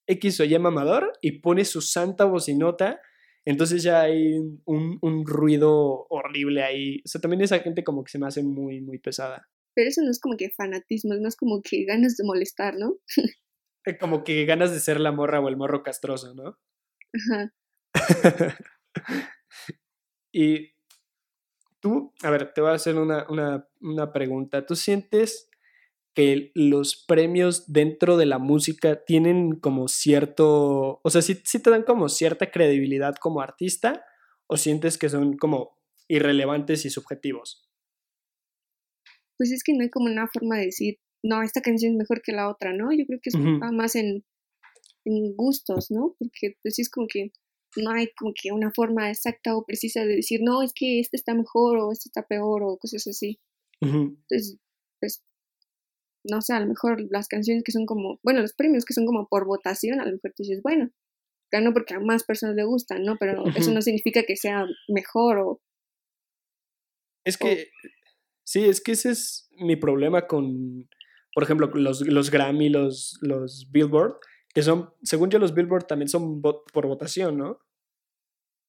X 0.07 0.41
o 0.41 0.45
Y 0.45 0.59
mamador 0.59 1.13
y 1.21 1.41
pone 1.41 1.65
su 1.65 1.81
santa 1.81 2.25
bocinota, 2.25 3.01
entonces 3.45 3.83
ya 3.83 4.03
hay 4.03 4.39
un, 4.65 4.99
un, 5.01 5.27
ruido 5.27 6.07
horrible 6.09 6.63
ahí. 6.63 7.03
O 7.05 7.09
sea, 7.09 7.21
también 7.21 7.43
esa 7.43 7.59
gente 7.59 7.85
como 7.85 8.03
que 8.05 8.11
se 8.11 8.19
me 8.19 8.27
hace 8.27 8.43
muy, 8.43 8.81
muy 8.81 8.99
pesada. 8.99 9.49
Pero 9.75 9.89
eso 9.89 10.03
no 10.03 10.11
es 10.11 10.21
como 10.21 10.37
que 10.37 10.51
fanatismo, 10.51 11.15
es 11.15 11.21
más 11.21 11.37
como 11.37 11.61
que 11.63 11.85
ganas 11.85 12.17
de 12.17 12.25
molestar, 12.25 12.75
¿no? 12.77 12.97
Como 14.01 14.25
que 14.25 14.47
ganas 14.47 14.73
de 14.73 14.81
ser 14.81 14.99
la 14.99 15.13
morra 15.13 15.41
o 15.41 15.49
el 15.51 15.59
morro 15.59 15.83
castroso, 15.83 16.33
¿no? 16.35 16.59
Ajá. 17.13 17.53
Y 20.37 20.75
tú, 21.79 22.13
a 22.25 22.31
ver, 22.31 22.53
te 22.53 22.61
voy 22.61 22.71
a 22.71 22.75
hacer 22.75 22.97
una, 22.97 24.13
pregunta. 24.13 24.67
¿Tú 24.67 24.75
sientes 24.75 25.49
que 26.15 26.53
los 26.55 26.97
premios 26.97 27.73
dentro 27.73 28.17
de 28.17 28.27
la 28.27 28.39
música 28.39 29.05
tienen 29.05 29.57
como 29.57 29.89
cierto, 29.89 31.01
o 31.03 31.11
sea, 31.11 31.23
si 31.23 31.35
te 31.35 31.71
dan 31.71 31.83
como 31.83 32.09
cierta 32.09 32.51
credibilidad 32.51 33.17
como 33.17 33.41
artista 33.41 34.05
o 34.47 34.57
sientes 34.57 34.99
que 34.99 35.09
son 35.09 35.37
como 35.37 35.79
irrelevantes 36.09 36.85
y 36.85 36.91
subjetivos? 36.91 37.69
Pues 39.37 39.51
es 39.51 39.63
que 39.65 39.75
no 39.75 39.83
hay 39.83 39.91
como 39.91 40.07
una 40.07 40.29
forma 40.29 40.59
de 40.59 40.67
decir, 40.67 40.99
no, 41.23 41.43
esta 41.43 41.61
canción 41.61 41.93
es 41.93 41.99
mejor 41.99 42.23
que 42.23 42.33
la 42.33 42.49
otra, 42.49 42.73
¿no? 42.73 42.93
Yo 42.93 43.05
creo 43.07 43.19
que 43.23 43.31
es 43.31 43.37
más 43.37 43.97
en, 43.97 44.25
en, 45.05 45.35
gustos, 45.35 45.91
¿no? 45.91 46.15
Porque 46.19 46.57
pues 46.63 46.79
es 46.79 46.91
como 46.91 47.07
que 47.09 47.33
no 47.77 47.91
hay 47.91 48.09
como 48.17 48.33
que 48.41 48.53
una 48.53 48.71
forma 48.73 49.11
exacta 49.11 49.57
o 49.57 49.65
precisa 49.65 50.05
de 50.05 50.17
decir, 50.17 50.41
no, 50.43 50.63
es 50.63 50.73
que 50.75 51.01
este 51.01 51.17
está 51.17 51.35
mejor 51.35 51.79
o 51.79 51.91
este 51.91 52.09
está 52.09 52.27
peor 52.27 52.63
o 52.63 52.79
cosas 52.79 53.07
así. 53.07 53.41
Entonces, 53.81 54.59
pues, 55.01 55.25
no 56.25 56.41
sé, 56.41 56.55
a 56.55 56.61
lo 56.61 56.67
mejor 56.67 57.07
las 57.11 57.29
canciones 57.29 57.63
que 57.65 57.73
son 57.73 57.87
como, 57.87 58.19
bueno, 58.23 58.41
los 58.41 58.55
premios 58.55 58.85
que 58.85 58.95
son 58.95 59.07
como 59.07 59.29
por 59.29 59.47
votación, 59.47 60.01
a 60.01 60.05
lo 60.05 60.13
mejor 60.13 60.33
tú 60.37 60.43
dices, 60.43 60.63
bueno, 60.63 60.91
ganó 61.53 61.73
porque 61.73 61.95
a 61.95 62.01
más 62.01 62.25
personas 62.25 62.57
le 62.57 62.65
gustan, 62.65 63.05
¿no? 63.05 63.17
Pero 63.19 63.45
eso 63.57 63.73
no 63.73 63.83
significa 63.83 64.23
que 64.25 64.37
sea 64.37 64.67
mejor 64.89 65.39
o... 65.39 65.61
Es 67.25 67.39
que, 67.39 67.69
sí, 68.45 68.65
es 68.65 68.83
que 68.83 68.93
ese 68.93 69.11
es 69.11 69.49
mi 69.59 69.77
problema 69.77 70.27
con, 70.27 70.89
por 71.35 71.43
ejemplo, 71.43 71.71
los, 71.75 72.07
los 72.07 72.31
Grammy, 72.31 72.69
los, 72.69 73.19
los 73.23 73.71
Billboard 73.71 74.19
que 74.55 74.63
son, 74.63 74.95
según 75.03 75.31
yo, 75.31 75.39
los 75.41 75.53
Billboard 75.53 75.87
también 75.87 76.09
son 76.09 76.41
por 76.41 76.87
votación, 76.87 77.37
¿no? 77.37 77.59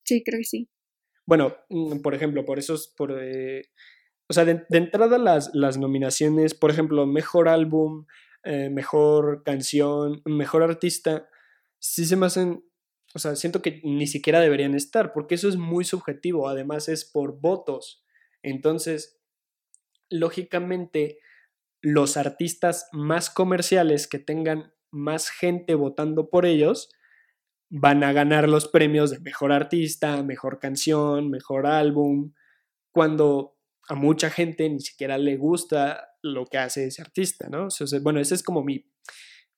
Sí, 0.03 0.23
creo 0.23 0.39
que 0.39 0.43
sí. 0.45 0.69
Bueno, 1.27 1.55
mm, 1.69 2.01
por 2.01 2.15
ejemplo, 2.15 2.43
por 2.43 2.57
eso 2.57 2.73
es 2.73 2.87
por... 2.87 3.15
Eh, 3.21 3.61
o 4.27 4.33
sea, 4.33 4.45
de, 4.45 4.65
entrada 4.69 5.17
las, 5.17 5.77
nominaciones, 5.77 6.53
por 6.53 6.71
ejemplo, 6.71 7.05
mejor 7.05 7.47
álbum, 7.47 8.05
eh, 8.43 8.69
mejor 8.69 9.43
canción, 9.43 10.21
mejor 10.25 10.63
artista, 10.63 11.27
sí 11.79 12.05
se 12.05 12.15
me 12.15 12.25
hacen, 12.25 12.63
o 13.13 13.19
sea, 13.19 13.35
siento 13.35 13.61
que 13.61 13.81
ni 13.83 14.07
siquiera 14.07 14.39
deberían 14.39 14.73
estar, 14.73 15.13
porque 15.13 15.35
eso 15.35 15.47
es 15.47 15.57
muy 15.57 15.85
subjetivo, 15.85 16.49
además 16.49 16.89
es 16.89 17.05
por 17.05 17.39
votos. 17.39 18.03
Entonces, 18.41 19.19
lógicamente, 20.09 21.19
los 21.81 22.17
artistas 22.17 22.89
más 22.91 23.29
comerciales 23.29 24.07
que 24.07 24.19
tengan 24.19 24.73
más 24.91 25.29
gente 25.29 25.75
votando 25.75 26.29
por 26.29 26.45
ellos, 26.45 26.89
van 27.69 28.03
a 28.03 28.13
ganar 28.13 28.47
los 28.47 28.67
premios 28.67 29.11
de 29.11 29.19
mejor 29.19 29.51
artista, 29.51 30.23
mejor 30.23 30.59
canción, 30.59 31.29
mejor 31.29 31.67
álbum, 31.67 32.33
cuando 32.91 33.54
a 33.87 33.95
mucha 33.95 34.29
gente 34.29 34.69
ni 34.69 34.79
siquiera 34.79 35.17
le 35.17 35.37
gusta 35.37 36.09
lo 36.21 36.45
que 36.45 36.57
hace 36.57 36.87
ese 36.87 37.01
artista, 37.01 37.49
¿no? 37.49 37.67
bueno, 38.01 38.19
esa 38.19 38.35
es 38.35 38.43
como 38.43 38.63
mi, 38.63 38.85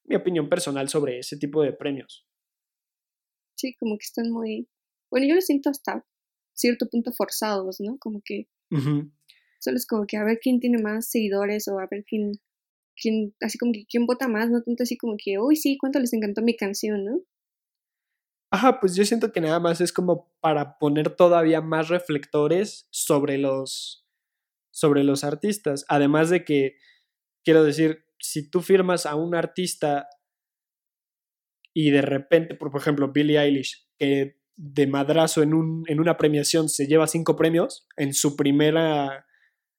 mi 0.06 0.16
opinión 0.16 0.50
personal 0.50 0.90
sobre 0.90 1.20
ese 1.20 1.38
tipo 1.38 1.64
de 1.64 1.74
premios. 1.74 2.26
Sí, 3.56 3.76
como 3.80 3.98
que 3.98 4.06
están 4.06 4.32
muy... 4.32 4.70
Bueno, 5.10 5.28
yo 5.28 5.36
lo 5.36 5.42
siento 5.42 5.70
hasta 5.70 6.06
cierto 6.54 6.90
punto 6.90 7.12
forzados, 7.12 7.78
¿no? 7.80 7.98
Como 8.00 8.22
que... 8.24 8.48
Solo 9.60 9.78
es 9.78 9.88
como 9.88 10.06
que 10.06 10.18
a 10.18 10.24
ver 10.24 10.40
quién 10.40 10.60
tiene 10.60 10.82
más 10.82 11.10
seguidores 11.10 11.68
o 11.68 11.80
a 11.80 11.88
ver 11.90 12.04
quién 12.08 12.40
quién, 13.00 13.36
así 13.42 13.58
como 13.58 13.72
que 13.72 13.86
quién 13.86 14.06
vota 14.06 14.28
más, 14.28 14.50
no 14.50 14.62
tanto 14.62 14.84
así 14.84 14.98
como 14.98 15.16
que, 15.18 15.40
uy, 15.40 15.56
sí, 15.56 15.78
cuánto 15.80 16.00
les 16.00 16.14
encantó 16.14 16.42
mi 16.42 16.56
canción, 16.56 17.06
¿no? 17.06 17.20
Ajá, 18.52 18.80
pues 18.80 18.96
yo 18.96 19.06
siento 19.06 19.32
que 19.32 19.42
nada 19.42 19.60
más 19.60 19.82
es 19.82 19.92
como 19.92 20.32
para 20.40 20.78
poner 20.80 21.16
todavía 21.16 21.62
más 21.62 21.90
reflectores 21.90 22.88
sobre 22.92 23.38
los, 23.38 24.07
sobre 24.72 25.04
los 25.04 25.24
artistas. 25.24 25.86
Además 25.88 26.30
de 26.30 26.44
que, 26.44 26.78
quiero 27.44 27.64
decir, 27.64 28.06
si 28.20 28.50
tú 28.50 28.62
firmas 28.62 29.06
a 29.06 29.16
un 29.16 29.36
artista 29.36 30.08
y 31.74 31.92
de 31.92 32.02
repente, 32.02 32.56
por 32.56 32.76
ejemplo, 32.76 33.12
Billie 33.12 33.40
Eilish, 33.40 33.88
que 33.98 34.40
de 34.56 34.88
madrazo 34.88 35.44
en, 35.44 35.54
un, 35.54 35.84
en 35.88 36.00
una 36.00 36.18
premiación 36.18 36.70
se 36.70 36.88
lleva 36.88 37.08
cinco 37.08 37.36
premios 37.36 37.88
en 37.96 38.14
su 38.14 38.36
primera, 38.36 39.28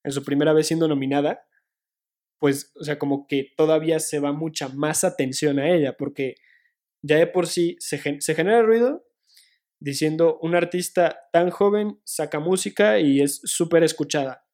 en 0.05 0.13
su 0.13 0.25
primera 0.25 0.53
vez 0.53 0.69
siendo 0.69 0.87
nominada, 0.87 1.49
pues, 2.39 2.73
o 2.81 2.85
sea, 2.85 2.99
como 2.99 3.27
que 3.27 3.53
todavía 3.57 3.99
se 3.99 4.21
va 4.21 4.33
mucha 4.33 4.69
más 4.69 5.03
atención 5.03 5.59
a 5.59 5.69
ella, 5.71 5.97
porque 5.97 6.37
ya 7.03 7.17
de 7.17 7.27
por 7.27 7.47
sí 7.47 7.77
se, 7.81 7.99
genera 7.99 8.63
ruido 8.63 9.05
diciendo 9.81 10.39
un 10.43 10.55
artista 10.55 11.29
tan 11.33 11.51
joven 11.51 12.01
saca 12.05 12.41
música 12.41 12.99
y 12.99 13.21
es 13.21 13.41
súper 13.45 13.85
escuchada. 13.85 14.48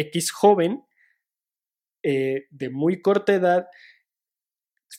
X 0.00 0.32
joven, 0.32 0.84
eh, 2.02 2.46
de 2.50 2.70
muy 2.70 3.00
corta 3.02 3.34
edad, 3.34 3.66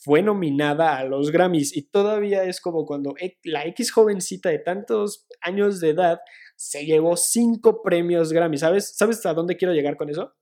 fue 0.02 0.22
nominada 0.22 0.98
a 0.98 1.04
los 1.04 1.32
Grammys 1.32 1.76
y 1.76 1.84
todavía 1.84 2.44
es 2.44 2.62
como 2.62 2.86
cuando 2.86 3.16
la 3.44 3.66
X 3.66 3.92
jovencita 3.92 4.50
de 4.50 4.60
tantos 4.60 5.28
años 5.42 5.80
de 5.80 5.90
edad 5.90 6.20
se 6.56 6.86
llevó 6.86 7.18
cinco 7.18 7.82
premios 7.82 8.32
Grammy. 8.32 8.58
¿Sabes, 8.58 8.96
¿Sabes 8.96 9.26
a 9.26 9.34
dónde 9.34 9.58
quiero 9.58 9.74
llegar 9.74 9.98
con 9.98 10.10
eso? 10.10 10.36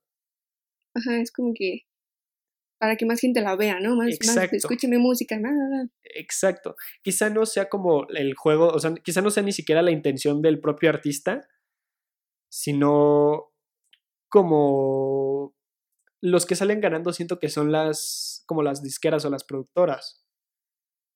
Ajá, 0.96 1.22
es 1.22 1.32
como 1.32 1.54
que 1.54 1.84
para 2.80 2.96
que 2.96 3.06
más 3.06 3.20
gente 3.20 3.41
la 3.41 3.56
vea, 3.56 3.80
¿no? 3.80 3.96
Más, 3.96 4.17
más 4.26 4.54
escuche 4.54 4.88
mi 4.88 4.98
música, 4.98 5.39
nada. 5.39 5.89
Exacto. 6.04 6.76
Quizá 7.02 7.30
no 7.30 7.46
sea 7.46 7.70
como 7.70 8.08
el 8.10 8.36
juego, 8.36 8.67
o 8.67 8.80
sea, 8.80 8.93
quizá 8.96 9.22
no 9.22 9.32
sea 9.32 9.43
ni 9.43 9.52
siquiera 9.52 9.82
la 9.82 9.91
intención 9.91 10.41
del 10.41 10.60
propio 10.60 10.89
artista, 10.89 11.48
sino 12.50 13.46
como 14.30 15.56
los 16.22 16.46
que 16.46 16.56
salen 16.56 16.82
ganando 16.82 17.13
siento 17.13 17.40
que 17.40 17.50
son 17.50 17.72
las 17.72 18.44
como 18.48 18.63
las 18.63 18.82
disqueras 18.82 19.26
o 19.26 19.30
las 19.30 19.44
productoras. 19.44 20.26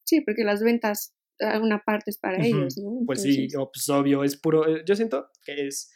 Sí, 0.05 0.21
porque 0.21 0.43
las 0.43 0.61
ventas 0.61 1.15
una 1.61 1.83
parte 1.83 2.11
es 2.11 2.19
para 2.19 2.45
ellos, 2.45 2.77
¿no? 2.77 2.99
Pues 3.07 3.23
sí, 3.23 3.47
pues 3.73 3.89
obvio, 3.89 4.23
es 4.23 4.37
puro, 4.37 4.67
eh, 4.67 4.83
yo 4.85 4.95
siento 4.95 5.31
que 5.43 5.67
es, 5.67 5.91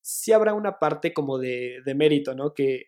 sí 0.00 0.32
habrá 0.32 0.54
una 0.54 0.78
parte 0.78 1.12
como 1.12 1.36
de, 1.36 1.82
de 1.84 1.94
mérito, 1.94 2.34
¿no? 2.34 2.54
Que 2.54 2.86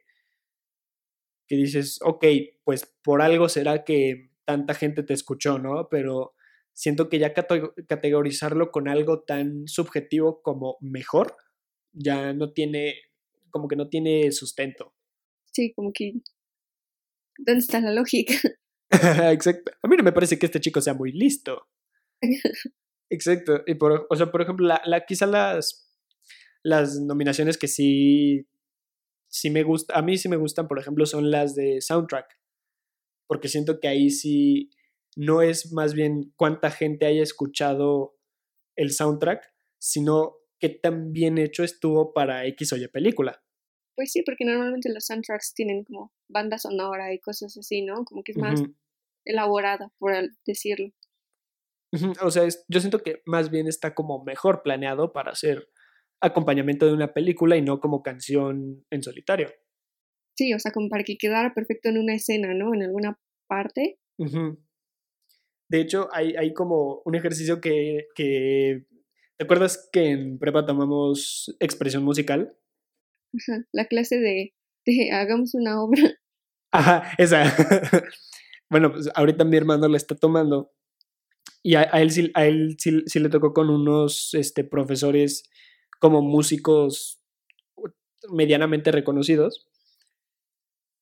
que 1.50 1.56
dices, 1.56 1.98
ok, 2.02 2.24
pues 2.62 2.94
por 3.02 3.22
algo 3.22 3.48
será 3.48 3.82
que 3.82 4.30
tanta 4.44 4.72
gente 4.72 5.02
te 5.02 5.14
escuchó, 5.14 5.58
¿no? 5.58 5.88
Pero 5.90 6.36
siento 6.72 7.08
que 7.08 7.18
ya 7.18 7.34
categorizarlo 7.34 8.70
con 8.70 8.86
algo 8.86 9.22
tan 9.22 9.66
subjetivo 9.66 10.42
como 10.42 10.76
mejor, 10.80 11.34
ya 11.92 12.32
no 12.34 12.52
tiene, 12.52 12.94
como 13.50 13.68
que 13.68 13.76
no 13.76 13.88
tiene 13.88 14.30
sustento. 14.32 14.94
Sí, 15.52 15.72
como 15.74 15.92
que... 15.92 16.12
¿Dónde 17.38 17.60
está 17.60 17.80
la 17.80 17.92
lógica? 17.92 18.34
Exacto. 19.32 19.72
A 19.82 19.88
mí 19.88 19.96
no 19.96 20.02
me 20.02 20.12
parece 20.12 20.38
que 20.38 20.46
este 20.46 20.60
chico 20.60 20.80
sea 20.80 20.94
muy 20.94 21.12
listo. 21.12 21.68
Exacto. 23.10 23.62
Y 23.66 23.74
por, 23.74 24.06
o 24.08 24.16
sea, 24.16 24.30
por 24.30 24.42
ejemplo, 24.42 24.66
la, 24.66 24.82
la, 24.84 25.04
quizá 25.04 25.26
las, 25.26 25.90
las 26.62 27.00
nominaciones 27.00 27.56
que 27.56 27.68
sí 27.68 28.46
sí 29.30 29.48
me 29.48 29.62
gusta, 29.62 29.96
a 29.96 30.02
mí 30.02 30.18
sí 30.18 30.28
me 30.28 30.36
gustan, 30.36 30.68
por 30.68 30.78
ejemplo, 30.78 31.06
son 31.06 31.30
las 31.30 31.54
de 31.54 31.80
soundtrack, 31.80 32.26
porque 33.26 33.48
siento 33.48 33.78
que 33.80 33.88
ahí 33.88 34.10
sí, 34.10 34.70
no 35.16 35.40
es 35.40 35.72
más 35.72 35.94
bien 35.94 36.32
cuánta 36.36 36.70
gente 36.70 37.06
haya 37.06 37.22
escuchado 37.22 38.16
el 38.76 38.90
soundtrack, 38.90 39.52
sino 39.78 40.36
qué 40.60 40.68
tan 40.68 41.12
bien 41.12 41.38
hecho 41.38 41.64
estuvo 41.64 42.12
para 42.12 42.46
X 42.46 42.72
o 42.72 42.76
Y 42.76 42.86
película. 42.88 43.42
Pues 43.96 44.12
sí, 44.12 44.22
porque 44.24 44.44
normalmente 44.44 44.92
los 44.92 45.04
soundtracks 45.06 45.54
tienen 45.54 45.84
como 45.84 46.12
banda 46.28 46.58
sonora 46.58 47.12
y 47.12 47.18
cosas 47.18 47.56
así, 47.58 47.82
¿no? 47.82 48.04
Como 48.04 48.22
que 48.22 48.32
es 48.32 48.38
más 48.38 48.62
elaborada, 49.24 49.92
por 49.98 50.12
decirlo. 50.46 50.92
O 52.22 52.30
sea, 52.30 52.46
yo 52.68 52.80
siento 52.80 53.00
que 53.00 53.22
más 53.26 53.50
bien 53.50 53.66
está 53.66 53.94
como 53.94 54.22
mejor 54.24 54.62
planeado 54.62 55.12
para 55.12 55.32
hacer 55.32 55.68
acompañamiento 56.20 56.86
de 56.86 56.92
una 56.92 57.12
película 57.12 57.56
y 57.56 57.62
no 57.62 57.80
como 57.80 58.02
canción 58.02 58.84
en 58.90 59.02
solitario. 59.02 59.50
Sí, 60.36 60.54
o 60.54 60.58
sea, 60.58 60.72
como 60.72 60.88
para 60.88 61.04
que 61.04 61.16
quedara 61.18 61.52
perfecto 61.54 61.88
en 61.88 61.98
una 61.98 62.14
escena, 62.14 62.54
¿no? 62.54 62.74
En 62.74 62.82
alguna 62.82 63.18
parte. 63.48 63.98
De 64.16 65.80
hecho, 65.80 66.08
hay, 66.12 66.34
hay, 66.36 66.52
como 66.52 67.02
un 67.04 67.14
ejercicio 67.14 67.60
que, 67.60 68.06
que... 68.14 68.86
¿Te 69.40 69.44
acuerdas 69.44 69.88
que 69.90 70.10
en 70.10 70.38
prepa 70.38 70.66
tomamos 70.66 71.56
expresión 71.60 72.04
musical? 72.04 72.54
Ajá, 73.32 73.64
la 73.72 73.86
clase 73.86 74.18
de, 74.18 74.54
de 74.84 75.12
hagamos 75.12 75.54
una 75.54 75.82
obra. 75.82 76.02
Ajá, 76.70 77.14
esa. 77.16 77.44
bueno, 78.68 78.92
pues 78.92 79.08
ahorita 79.14 79.44
mi 79.44 79.56
hermano 79.56 79.88
la 79.88 79.96
está 79.96 80.14
tomando 80.14 80.74
y 81.62 81.76
a, 81.76 81.84
él, 81.84 82.10
sí, 82.10 82.30
a 82.34 82.44
él 82.44 82.76
sí, 82.78 83.02
sí, 83.06 83.18
le 83.18 83.30
tocó 83.30 83.54
con 83.54 83.70
unos 83.70 84.34
este, 84.34 84.62
profesores 84.62 85.48
como 86.00 86.20
músicos 86.20 87.22
medianamente 88.28 88.92
reconocidos. 88.92 89.70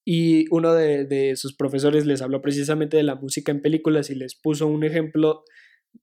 Y 0.04 0.46
uno 0.54 0.74
de, 0.74 1.06
de, 1.06 1.34
sus 1.34 1.56
profesores 1.56 2.06
les 2.06 2.22
habló 2.22 2.40
precisamente 2.40 2.96
de 2.96 3.02
la 3.02 3.16
música 3.16 3.50
en 3.50 3.62
películas 3.62 4.10
y 4.10 4.14
les 4.14 4.36
puso 4.36 4.68
un 4.68 4.84
ejemplo 4.84 5.42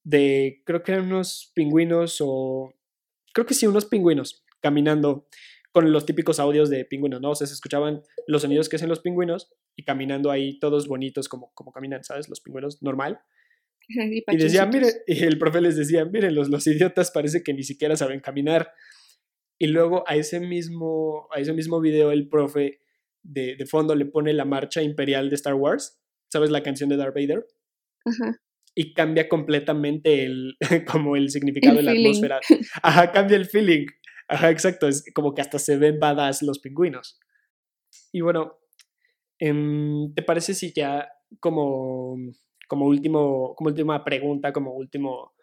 de, 0.03 0.61
creo 0.65 0.83
que 0.83 0.91
eran 0.91 1.05
unos 1.05 1.51
pingüinos 1.55 2.17
o, 2.21 2.73
creo 3.33 3.45
que 3.45 3.53
sí, 3.53 3.67
unos 3.67 3.85
pingüinos 3.85 4.45
caminando 4.61 5.27
con 5.71 5.91
los 5.91 6.05
típicos 6.05 6.39
audios 6.39 6.69
de 6.69 6.85
pingüinos, 6.85 7.19
¿no? 7.19 7.31
O 7.31 7.35
sea, 7.35 7.47
se 7.47 7.53
escuchaban 7.53 8.01
los 8.27 8.43
sonidos 8.43 8.69
que 8.69 8.77
hacen 8.77 8.87
los 8.87 9.01
pingüinos 9.01 9.51
y 9.75 9.83
caminando 9.83 10.31
ahí 10.31 10.57
todos 10.57 10.87
bonitos 10.87 11.27
como, 11.27 11.51
como 11.53 11.71
caminan, 11.73 12.03
¿sabes? 12.03 12.29
Los 12.29 12.39
pingüinos 12.41 12.81
normal. 12.81 13.19
Y, 13.87 14.37
decía, 14.37 14.65
mire, 14.65 14.87
y 15.05 15.25
el 15.25 15.37
profe 15.37 15.61
les 15.61 15.75
decía, 15.75 16.05
miren, 16.05 16.33
los, 16.33 16.49
los 16.49 16.65
idiotas 16.65 17.11
parece 17.11 17.43
que 17.43 17.53
ni 17.53 17.61
siquiera 17.61 17.95
saben 17.95 18.19
caminar. 18.19 18.71
Y 19.59 19.67
luego 19.67 20.03
a 20.07 20.15
ese 20.15 20.39
mismo, 20.39 21.27
a 21.31 21.39
ese 21.39 21.53
mismo 21.53 21.79
video 21.79 22.11
el 22.11 22.27
profe 22.27 22.79
de, 23.21 23.55
de 23.55 23.65
fondo 23.67 23.93
le 23.93 24.05
pone 24.05 24.33
la 24.33 24.43
marcha 24.43 24.81
imperial 24.81 25.29
de 25.29 25.35
Star 25.35 25.53
Wars, 25.53 26.01
¿sabes 26.31 26.49
la 26.49 26.63
canción 26.63 26.89
de 26.89 26.97
Darth 26.97 27.13
Vader? 27.13 27.45
Ajá. 28.05 28.41
Y 28.75 28.93
cambia 28.93 29.29
completamente 29.29 30.25
el, 30.25 30.57
como 30.91 31.15
el 31.15 31.29
significado 31.29 31.77
de 31.77 31.83
la 31.83 31.91
atmósfera. 31.91 32.39
Ajá, 32.83 33.11
cambia 33.11 33.37
el 33.37 33.45
feeling. 33.45 33.87
Ajá, 34.27 34.49
exacto, 34.49 34.87
es 34.87 35.05
como 35.13 35.33
que 35.33 35.41
hasta 35.41 35.59
se 35.59 35.77
ven 35.77 35.99
badass 35.99 36.41
los 36.41 36.59
pingüinos. 36.59 37.19
Y 38.11 38.21
bueno, 38.21 38.57
em, 39.39 40.13
¿te 40.13 40.23
parece 40.23 40.53
si 40.53 40.73
ya 40.73 41.07
como 41.39 42.17
como, 42.67 42.85
último, 42.85 43.55
como 43.55 43.69
última 43.69 44.03
pregunta, 44.03 44.53
como 44.53 44.73
último 44.73 45.33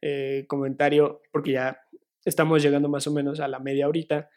eh, 0.00 0.44
comentario, 0.48 1.22
porque 1.30 1.52
ya 1.52 1.80
estamos 2.24 2.62
llegando 2.62 2.88
más 2.88 3.06
o 3.06 3.12
menos 3.12 3.40
a 3.40 3.48
la 3.48 3.58
media 3.58 3.88
horita, 3.88 4.30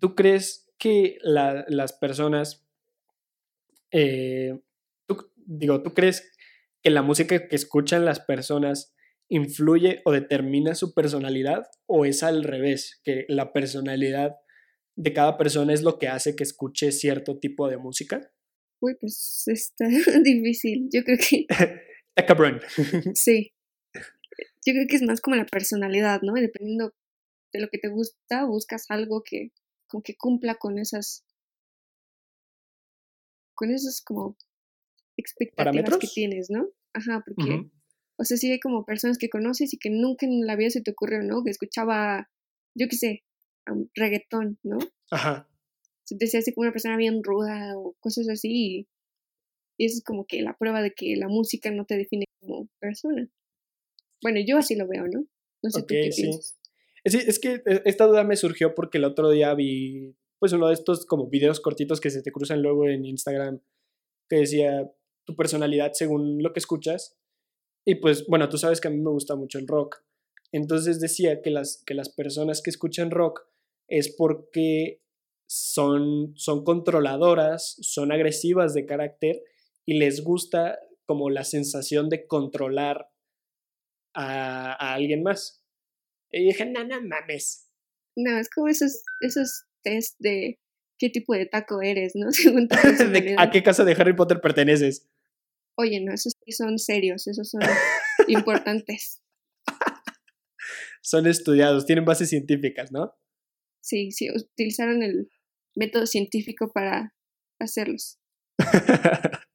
¿tú 0.00 0.14
crees 0.14 0.72
que 0.78 1.18
las 1.22 1.92
personas, 1.92 2.66
eh, 3.90 4.58
digo, 5.46 5.82
¿tú 5.82 5.94
crees 5.94 6.32
que 6.84 6.90
la 6.90 7.02
música 7.02 7.48
que 7.48 7.56
escuchan 7.56 8.04
las 8.04 8.20
personas 8.20 8.94
influye 9.30 10.02
o 10.04 10.12
determina 10.12 10.74
su 10.74 10.92
personalidad 10.92 11.64
o 11.86 12.04
es 12.04 12.22
al 12.22 12.44
revés, 12.44 13.00
que 13.02 13.24
la 13.28 13.54
personalidad 13.54 14.36
de 14.96 15.12
cada 15.14 15.38
persona 15.38 15.72
es 15.72 15.82
lo 15.82 15.98
que 15.98 16.08
hace 16.08 16.36
que 16.36 16.44
escuche 16.44 16.92
cierto 16.92 17.38
tipo 17.38 17.68
de 17.68 17.78
música? 17.78 18.30
Uy, 18.82 18.96
pues 19.00 19.44
está 19.46 19.86
difícil. 20.22 20.88
Yo 20.92 21.02
creo 21.04 21.18
que. 21.18 21.46
Está 22.16 22.26
cabrón. 22.26 22.60
sí. 23.14 23.52
Yo 24.64 24.72
creo 24.72 24.86
que 24.88 24.96
es 24.96 25.02
más 25.02 25.20
como 25.20 25.34
la 25.34 25.46
personalidad, 25.46 26.20
¿no? 26.22 26.34
dependiendo 26.34 26.94
de 27.52 27.60
lo 27.60 27.68
que 27.68 27.78
te 27.78 27.88
gusta, 27.88 28.44
buscas 28.44 28.84
algo 28.88 29.22
que, 29.24 29.50
como 29.88 30.02
que 30.02 30.14
cumpla 30.16 30.56
con 30.56 30.78
esas. 30.78 31.24
con 33.54 33.72
esas 33.72 34.00
como 34.00 34.36
expectativas 35.24 35.98
que 35.98 36.06
tienes, 36.06 36.50
¿no? 36.50 36.68
Ajá, 36.92 37.22
porque. 37.26 37.70
O 38.16 38.24
sea, 38.24 38.36
sí 38.36 38.50
hay 38.52 38.60
como 38.60 38.84
personas 38.84 39.18
que 39.18 39.28
conoces 39.28 39.74
y 39.74 39.78
que 39.78 39.90
nunca 39.90 40.24
en 40.24 40.46
la 40.46 40.54
vida 40.54 40.70
se 40.70 40.82
te 40.82 40.92
ocurrió, 40.92 41.20
¿no? 41.22 41.42
Que 41.42 41.50
escuchaba, 41.50 42.30
yo 42.76 42.86
qué 42.88 42.96
sé, 42.96 43.24
um, 43.68 43.88
reggaetón, 43.96 44.58
¿no? 44.62 44.78
Ajá 45.10 45.48
se 46.04 46.16
te 46.16 46.26
hace 46.26 46.54
como 46.54 46.64
una 46.64 46.72
persona 46.72 46.96
bien 46.96 47.22
ruda 47.22 47.76
o 47.76 47.96
cosas 48.00 48.28
así. 48.28 48.48
Y, 48.52 48.88
eso 49.76 49.96
es 49.96 50.04
como 50.04 50.24
que 50.24 50.40
la 50.40 50.56
prueba 50.56 50.82
de 50.82 50.92
que 50.92 51.16
la 51.16 51.26
música 51.26 51.70
no 51.72 51.84
te 51.84 51.96
define 51.96 52.26
como 52.40 52.68
persona. 52.78 53.28
Bueno, 54.22 54.38
yo 54.46 54.56
así 54.56 54.76
lo 54.76 54.86
veo, 54.86 55.04
¿no? 55.08 55.26
No 55.62 55.70
sé 55.70 55.84
qué 55.86 56.12
sí. 56.12 56.30
Sí, 57.04 57.18
es 57.26 57.40
que 57.40 57.54
eh, 57.66 57.82
esta 57.84 58.06
duda 58.06 58.22
me 58.22 58.36
surgió 58.36 58.74
porque 58.74 58.98
el 58.98 59.04
otro 59.04 59.30
día 59.30 59.52
vi 59.54 60.16
pues 60.38 60.52
uno 60.52 60.68
de 60.68 60.74
estos 60.74 61.06
como 61.06 61.28
videos 61.28 61.60
cortitos 61.60 62.00
que 62.00 62.10
se 62.10 62.22
te 62.22 62.30
cruzan 62.30 62.62
luego 62.62 62.88
en 62.88 63.04
Instagram 63.04 63.60
que 64.28 64.36
decía 64.36 64.90
tu 65.24 65.36
personalidad 65.36 65.92
según 65.92 66.42
lo 66.42 66.52
que 66.52 66.60
escuchas. 66.60 67.16
Y 67.86 67.96
pues 67.96 68.26
bueno, 68.26 68.48
tú 68.48 68.58
sabes 68.58 68.80
que 68.80 68.88
a 68.88 68.90
mí 68.90 68.98
me 68.98 69.10
gusta 69.10 69.36
mucho 69.36 69.58
el 69.58 69.66
rock. 69.66 70.02
Entonces 70.52 71.00
decía 71.00 71.42
que 71.42 71.50
las, 71.50 71.82
que 71.86 71.94
las 71.94 72.08
personas 72.08 72.62
que 72.62 72.70
escuchan 72.70 73.10
rock 73.10 73.40
es 73.88 74.14
porque 74.16 75.02
son, 75.46 76.32
son 76.36 76.64
controladoras, 76.64 77.76
son 77.80 78.12
agresivas 78.12 78.74
de 78.74 78.86
carácter 78.86 79.42
y 79.84 79.98
les 79.98 80.22
gusta 80.22 80.78
como 81.06 81.28
la 81.30 81.44
sensación 81.44 82.08
de 82.08 82.26
controlar 82.26 83.10
a, 84.14 84.94
alguien 84.94 85.22
más. 85.22 85.62
Y 86.30 86.44
dije, 86.44 86.66
no, 86.66 86.84
no 86.84 87.00
mames. 87.02 87.70
No, 88.16 88.38
es 88.38 88.48
como 88.48 88.68
esos, 88.68 89.02
esos 89.20 89.64
test 89.82 90.16
de 90.18 90.60
qué 90.98 91.10
tipo 91.10 91.34
de 91.34 91.46
taco 91.46 91.82
eres, 91.82 92.14
¿no? 92.14 92.28
¿A 93.38 93.50
qué 93.50 93.62
casa 93.62 93.84
de 93.84 93.92
Harry 93.92 94.14
Potter 94.14 94.40
perteneces? 94.40 95.08
Oye, 95.76 96.00
no, 96.00 96.12
esos 96.12 96.34
sí 96.44 96.52
son 96.52 96.78
serios, 96.78 97.26
esos 97.26 97.50
son 97.50 97.60
importantes. 98.28 99.22
son 101.02 101.26
estudiados, 101.26 101.86
tienen 101.86 102.04
bases 102.04 102.30
científicas, 102.30 102.92
¿no? 102.92 103.14
Sí, 103.80 104.12
sí, 104.12 104.30
utilizaron 104.30 105.02
el 105.02 105.28
método 105.74 106.06
científico 106.06 106.70
para 106.72 107.14
hacerlos. 107.58 108.18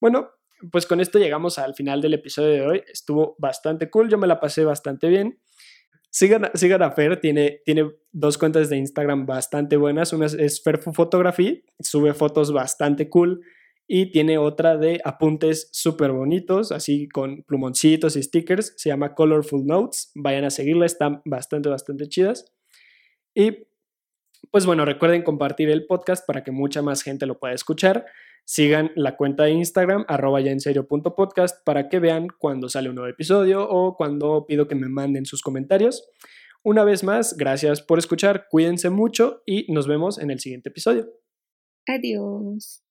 bueno, 0.00 0.30
pues 0.70 0.86
con 0.86 1.00
esto 1.00 1.18
llegamos 1.18 1.58
al 1.58 1.74
final 1.74 2.00
del 2.02 2.14
episodio 2.14 2.50
de 2.50 2.62
hoy. 2.62 2.82
Estuvo 2.92 3.36
bastante 3.38 3.90
cool, 3.90 4.10
yo 4.10 4.18
me 4.18 4.26
la 4.26 4.40
pasé 4.40 4.64
bastante 4.64 5.08
bien. 5.08 5.40
Sigan, 6.12 6.50
sigan 6.52 6.82
a 6.82 6.90
Fer, 6.90 7.18
tiene, 7.20 7.62
tiene 7.64 7.90
dos 8.12 8.36
cuentas 8.36 8.68
de 8.68 8.76
Instagram 8.76 9.24
bastante 9.24 9.78
buenas. 9.78 10.12
Una 10.12 10.26
es 10.26 10.62
Ferfu 10.62 10.92
Photography, 10.92 11.64
sube 11.80 12.12
fotos 12.12 12.52
bastante 12.52 13.08
cool. 13.08 13.40
Y 13.88 14.12
tiene 14.12 14.36
otra 14.36 14.76
de 14.76 15.00
apuntes 15.04 15.70
súper 15.72 16.12
bonitos, 16.12 16.70
así 16.70 17.08
con 17.08 17.42
plumoncitos 17.44 18.16
y 18.16 18.22
stickers. 18.22 18.74
Se 18.76 18.90
llama 18.90 19.14
Colorful 19.14 19.66
Notes. 19.66 20.12
Vayan 20.14 20.44
a 20.44 20.50
seguirla, 20.50 20.84
están 20.84 21.22
bastante, 21.24 21.70
bastante 21.70 22.06
chidas. 22.08 22.44
Y 23.34 23.66
pues 24.50 24.66
bueno, 24.66 24.84
recuerden 24.84 25.22
compartir 25.22 25.70
el 25.70 25.86
podcast 25.86 26.26
para 26.26 26.44
que 26.44 26.52
mucha 26.52 26.82
más 26.82 27.02
gente 27.02 27.24
lo 27.24 27.38
pueda 27.38 27.54
escuchar. 27.54 28.04
Sigan 28.44 28.90
la 28.96 29.16
cuenta 29.16 29.44
de 29.44 29.52
Instagram, 29.52 30.04
arroba 30.08 30.40
ya 30.40 30.50
en 30.50 30.60
serio 30.60 30.86
punto 30.86 31.14
podcast, 31.14 31.64
para 31.64 31.88
que 31.88 32.00
vean 32.00 32.28
cuando 32.38 32.68
sale 32.68 32.88
un 32.88 32.96
nuevo 32.96 33.10
episodio 33.10 33.68
o 33.68 33.96
cuando 33.96 34.46
pido 34.46 34.68
que 34.68 34.74
me 34.74 34.88
manden 34.88 35.26
sus 35.26 35.42
comentarios. 35.42 36.08
Una 36.64 36.84
vez 36.84 37.02
más, 37.02 37.36
gracias 37.36 37.82
por 37.82 37.98
escuchar, 37.98 38.46
cuídense 38.48 38.90
mucho 38.90 39.42
y 39.46 39.72
nos 39.72 39.86
vemos 39.86 40.18
en 40.18 40.30
el 40.30 40.40
siguiente 40.40 40.68
episodio. 40.68 41.08
Adiós. 41.88 42.81